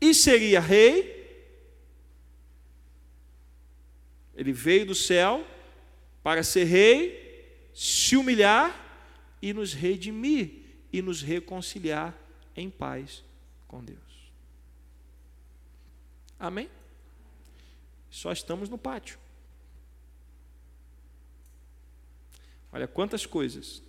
E 0.00 0.14
seria 0.14 0.60
rei. 0.60 1.22
Ele 4.34 4.52
veio 4.52 4.86
do 4.86 4.94
céu 4.94 5.46
para 6.22 6.42
ser 6.42 6.64
rei, 6.64 7.70
se 7.74 8.16
humilhar 8.16 8.80
e 9.40 9.52
nos 9.52 9.72
redimir 9.72 10.64
e 10.92 11.02
nos 11.02 11.22
reconciliar 11.22 12.16
em 12.56 12.70
paz 12.70 13.22
com 13.66 13.84
Deus. 13.84 13.98
Amém? 16.38 16.68
Só 18.10 18.32
estamos 18.32 18.68
no 18.68 18.78
pátio. 18.78 19.18
Olha 22.72 22.88
quantas 22.88 23.24
coisas 23.24 23.82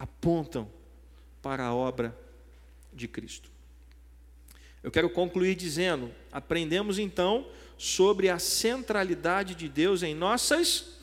apontam 0.00 0.68
para 1.40 1.66
a 1.66 1.74
obra 1.74 2.18
de 2.92 3.06
Cristo. 3.06 3.48
Eu 4.82 4.90
quero 4.90 5.08
concluir 5.08 5.54
dizendo: 5.54 6.10
aprendemos 6.32 6.98
então 6.98 7.46
sobre 7.78 8.28
a 8.28 8.40
centralidade 8.40 9.54
de 9.54 9.68
Deus 9.68 10.02
em 10.02 10.14
nossas 10.16 10.98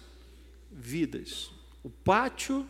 vidas 0.70 1.56
o 1.88 1.90
pátio, 1.90 2.68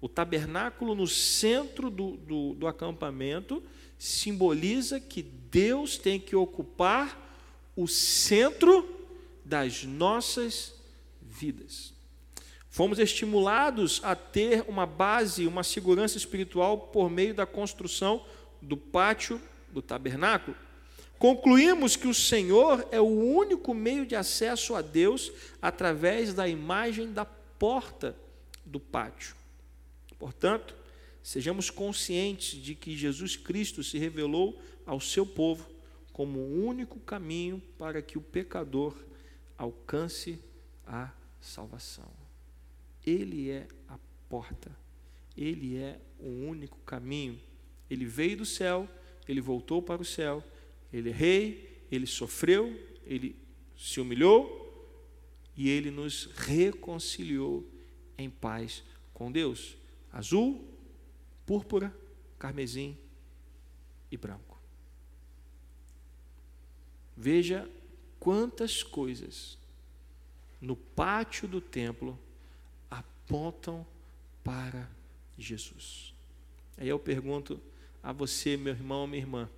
o 0.00 0.08
tabernáculo 0.08 0.96
no 0.96 1.06
centro 1.06 1.88
do, 1.88 2.16
do, 2.16 2.54
do 2.54 2.66
acampamento, 2.66 3.62
simboliza 3.96 4.98
que 4.98 5.22
Deus 5.22 5.96
tem 5.96 6.18
que 6.18 6.34
ocupar 6.34 7.16
o 7.76 7.86
centro 7.86 9.06
das 9.44 9.84
nossas 9.84 10.74
vidas. 11.20 11.94
Fomos 12.72 12.98
estimulados 12.98 14.00
a 14.02 14.16
ter 14.16 14.64
uma 14.66 14.86
base, 14.86 15.46
uma 15.46 15.62
segurança 15.62 16.16
espiritual 16.16 16.78
por 16.78 17.10
meio 17.10 17.34
da 17.34 17.44
construção 17.44 18.24
do 18.62 18.78
pátio 18.78 19.38
do 19.70 19.82
tabernáculo. 19.82 20.56
Concluímos 21.18 21.96
que 21.96 22.08
o 22.08 22.14
Senhor 22.14 22.88
é 22.90 22.98
o 22.98 23.04
único 23.04 23.74
meio 23.74 24.06
de 24.06 24.16
acesso 24.16 24.74
a 24.74 24.80
Deus 24.80 25.30
através 25.60 26.32
da 26.32 26.48
imagem 26.48 27.12
da 27.12 27.26
porta 27.26 28.16
do 28.64 28.80
pátio. 28.80 29.36
Portanto, 30.18 30.74
sejamos 31.22 31.68
conscientes 31.68 32.58
de 32.58 32.74
que 32.74 32.96
Jesus 32.96 33.36
Cristo 33.36 33.84
se 33.84 33.98
revelou 33.98 34.58
ao 34.86 34.98
seu 34.98 35.26
povo 35.26 35.68
como 36.10 36.38
o 36.38 36.64
único 36.64 36.98
caminho 37.00 37.62
para 37.76 38.00
que 38.00 38.16
o 38.16 38.22
pecador 38.22 38.96
alcance 39.58 40.38
a 40.86 41.10
salvação. 41.38 42.21
Ele 43.04 43.50
é 43.50 43.66
a 43.88 43.98
porta, 44.28 44.76
ele 45.36 45.76
é 45.76 46.00
o 46.18 46.28
único 46.28 46.78
caminho. 46.78 47.38
Ele 47.90 48.04
veio 48.04 48.38
do 48.38 48.46
céu, 48.46 48.88
ele 49.28 49.40
voltou 49.40 49.82
para 49.82 50.00
o 50.00 50.04
céu, 50.04 50.42
ele 50.92 51.10
é 51.10 51.12
rei, 51.12 51.86
ele 51.90 52.06
sofreu, 52.06 52.74
ele 53.04 53.36
se 53.76 54.00
humilhou 54.00 54.62
e 55.56 55.68
ele 55.68 55.90
nos 55.90 56.26
reconciliou 56.34 57.68
em 58.16 58.30
paz 58.30 58.82
com 59.12 59.30
Deus. 59.30 59.76
Azul, 60.10 60.64
púrpura, 61.44 61.94
carmesim 62.38 62.96
e 64.10 64.16
branco. 64.16 64.60
Veja 67.16 67.68
quantas 68.18 68.82
coisas 68.82 69.58
no 70.60 70.76
pátio 70.76 71.48
do 71.48 71.60
templo 71.60 72.18
apontam 73.24 73.86
para 74.44 74.88
Jesus. 75.38 76.14
Aí 76.76 76.88
eu 76.88 76.98
pergunto 76.98 77.60
a 78.02 78.12
você, 78.12 78.56
meu 78.56 78.72
irmão, 78.72 79.06
minha 79.06 79.22
irmã, 79.22 79.48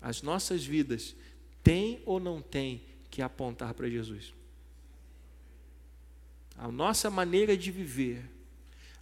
as 0.00 0.22
nossas 0.22 0.64
vidas 0.64 1.14
têm 1.62 2.02
ou 2.04 2.18
não 2.18 2.40
têm 2.42 2.82
que 3.10 3.22
apontar 3.22 3.74
para 3.74 3.88
Jesus? 3.88 4.34
a 6.56 6.70
nossa 6.70 7.10
maneira 7.10 7.56
de 7.56 7.70
viver, 7.70 8.22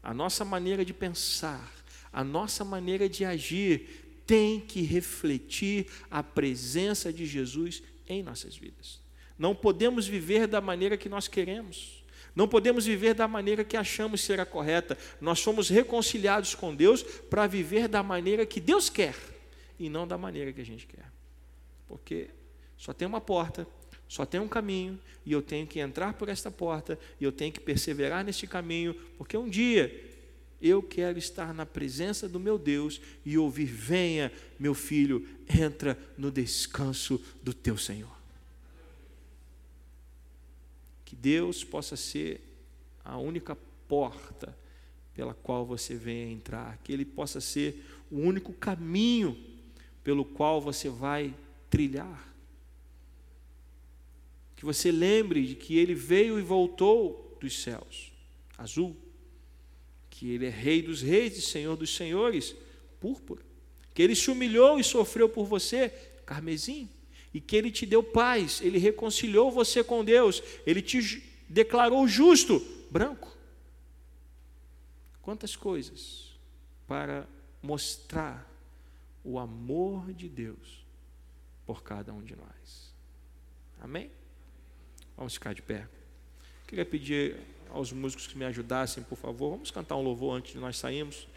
a 0.02 0.14
nossa 0.14 0.44
maneira 0.44 0.82
de 0.84 0.94
pensar, 0.94 1.70
a 2.12 2.24
nossa 2.24 2.64
maneira 2.64 3.08
de 3.08 3.24
agir 3.24 4.22
tem 4.26 4.60
que 4.60 4.80
refletir 4.82 5.86
a 6.10 6.22
presença 6.22 7.12
de 7.12 7.26
Jesus 7.26 7.82
em 8.08 8.22
nossas 8.22 8.56
vidas. 8.56 9.00
Não 9.38 9.54
podemos 9.54 10.06
viver 10.06 10.46
da 10.46 10.60
maneira 10.60 10.96
que 10.96 11.08
nós 11.08 11.28
queremos. 11.28 11.99
Não 12.34 12.46
podemos 12.48 12.86
viver 12.86 13.14
da 13.14 13.26
maneira 13.26 13.64
que 13.64 13.76
achamos 13.76 14.20
ser 14.20 14.40
a 14.40 14.46
correta. 14.46 14.96
Nós 15.20 15.40
somos 15.40 15.68
reconciliados 15.68 16.54
com 16.54 16.74
Deus 16.74 17.02
para 17.02 17.46
viver 17.46 17.88
da 17.88 18.02
maneira 18.02 18.46
que 18.46 18.60
Deus 18.60 18.88
quer 18.88 19.14
e 19.78 19.88
não 19.88 20.06
da 20.06 20.18
maneira 20.18 20.52
que 20.52 20.60
a 20.60 20.64
gente 20.64 20.86
quer. 20.86 21.10
Porque 21.88 22.28
só 22.76 22.92
tem 22.92 23.08
uma 23.08 23.20
porta, 23.20 23.66
só 24.08 24.24
tem 24.24 24.40
um 24.40 24.48
caminho 24.48 24.98
e 25.24 25.32
eu 25.32 25.42
tenho 25.42 25.66
que 25.66 25.80
entrar 25.80 26.14
por 26.14 26.28
esta 26.28 26.50
porta 26.50 26.98
e 27.20 27.24
eu 27.24 27.32
tenho 27.32 27.52
que 27.52 27.60
perseverar 27.60 28.24
neste 28.24 28.46
caminho, 28.46 28.94
porque 29.16 29.36
um 29.36 29.48
dia 29.48 30.08
eu 30.60 30.82
quero 30.82 31.18
estar 31.18 31.54
na 31.54 31.64
presença 31.64 32.28
do 32.28 32.38
meu 32.38 32.58
Deus 32.58 33.00
e 33.24 33.38
ouvir: 33.38 33.64
venha, 33.64 34.30
meu 34.58 34.74
filho, 34.74 35.26
entra 35.48 35.98
no 36.18 36.30
descanso 36.30 37.20
do 37.42 37.54
teu 37.54 37.78
Senhor. 37.78 38.19
Que 41.10 41.16
Deus 41.16 41.64
possa 41.64 41.96
ser 41.96 42.40
a 43.04 43.18
única 43.18 43.56
porta 43.88 44.56
pela 45.12 45.34
qual 45.34 45.66
você 45.66 45.96
venha 45.96 46.32
entrar, 46.32 46.78
que 46.84 46.92
Ele 46.92 47.04
possa 47.04 47.40
ser 47.40 47.84
o 48.08 48.16
único 48.16 48.52
caminho 48.52 49.36
pelo 50.04 50.24
qual 50.24 50.60
você 50.60 50.88
vai 50.88 51.34
trilhar. 51.68 52.32
Que 54.54 54.64
você 54.64 54.92
lembre 54.92 55.44
de 55.48 55.56
que 55.56 55.76
ele 55.76 55.94
veio 55.94 56.38
e 56.38 56.42
voltou 56.42 57.36
dos 57.40 57.60
céus, 57.60 58.12
azul, 58.56 58.96
que 60.08 60.30
ele 60.30 60.46
é 60.46 60.48
rei 60.48 60.80
dos 60.80 61.02
reis 61.02 61.36
e 61.36 61.42
senhor 61.42 61.76
dos 61.76 61.92
senhores, 61.92 62.54
púrpura, 63.00 63.42
que 63.92 64.00
ele 64.00 64.14
se 64.14 64.30
humilhou 64.30 64.78
e 64.78 64.84
sofreu 64.84 65.28
por 65.28 65.44
você, 65.44 65.88
carmesim, 66.24 66.88
e 67.32 67.40
que 67.40 67.56
ele 67.56 67.70
te 67.70 67.86
deu 67.86 68.02
paz, 68.02 68.60
ele 68.60 68.78
reconciliou 68.78 69.50
você 69.50 69.84
com 69.84 70.04
Deus, 70.04 70.42
ele 70.66 70.82
te 70.82 71.22
declarou 71.48 72.06
justo, 72.06 72.60
branco. 72.90 73.36
Quantas 75.22 75.54
coisas 75.54 76.38
para 76.86 77.28
mostrar 77.62 78.50
o 79.22 79.38
amor 79.38 80.12
de 80.12 80.28
Deus 80.28 80.84
por 81.66 81.82
cada 81.82 82.12
um 82.12 82.22
de 82.22 82.34
nós. 82.34 82.94
Amém? 83.80 84.10
Vamos 85.16 85.34
ficar 85.34 85.54
de 85.54 85.62
pé. 85.62 85.86
Queria 86.66 86.84
pedir 86.84 87.36
aos 87.68 87.92
músicos 87.92 88.26
que 88.26 88.36
me 88.36 88.44
ajudassem, 88.44 89.04
por 89.04 89.16
favor. 89.16 89.50
Vamos 89.50 89.70
cantar 89.70 89.96
um 89.96 90.02
louvor 90.02 90.36
antes 90.36 90.52
de 90.52 90.58
nós 90.58 90.76
sairmos. 90.76 91.28